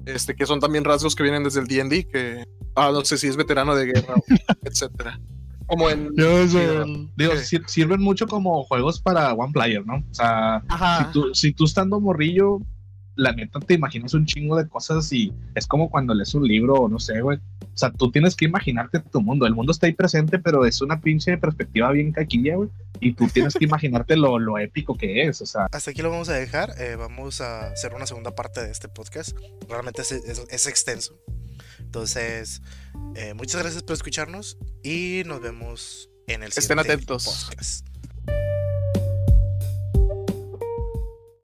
[0.05, 3.27] Este, que son también rasgos que vienen desde el D&D, que ah, no sé si
[3.27, 4.15] es veterano de guerra,
[4.63, 5.19] etcétera.
[5.67, 6.13] Como en...
[6.15, 7.31] digo,
[7.67, 9.95] sirven mucho como juegos para one player, ¿no?
[9.95, 10.63] O sea,
[10.99, 12.59] si tú, si tú estando morrillo
[13.15, 16.73] la neta te imaginas un chingo de cosas y es como cuando lees un libro
[16.75, 17.37] o no sé, güey.
[17.37, 19.45] O sea, tú tienes que imaginarte tu mundo.
[19.45, 22.69] El mundo está ahí presente, pero es una pinche perspectiva bien caquilla, güey.
[23.01, 25.67] Y tú tienes que imaginarte lo, lo, épico que es, o sea.
[25.71, 26.73] Hasta aquí lo vamos a dejar.
[26.79, 29.37] Eh, vamos a hacer una segunda parte de este podcast.
[29.67, 31.19] Realmente es, es, extenso.
[31.95, 32.61] Entonces,
[33.15, 37.49] eh, muchas gracias por escucharnos y nos vemos en el siguiente Estén atentos.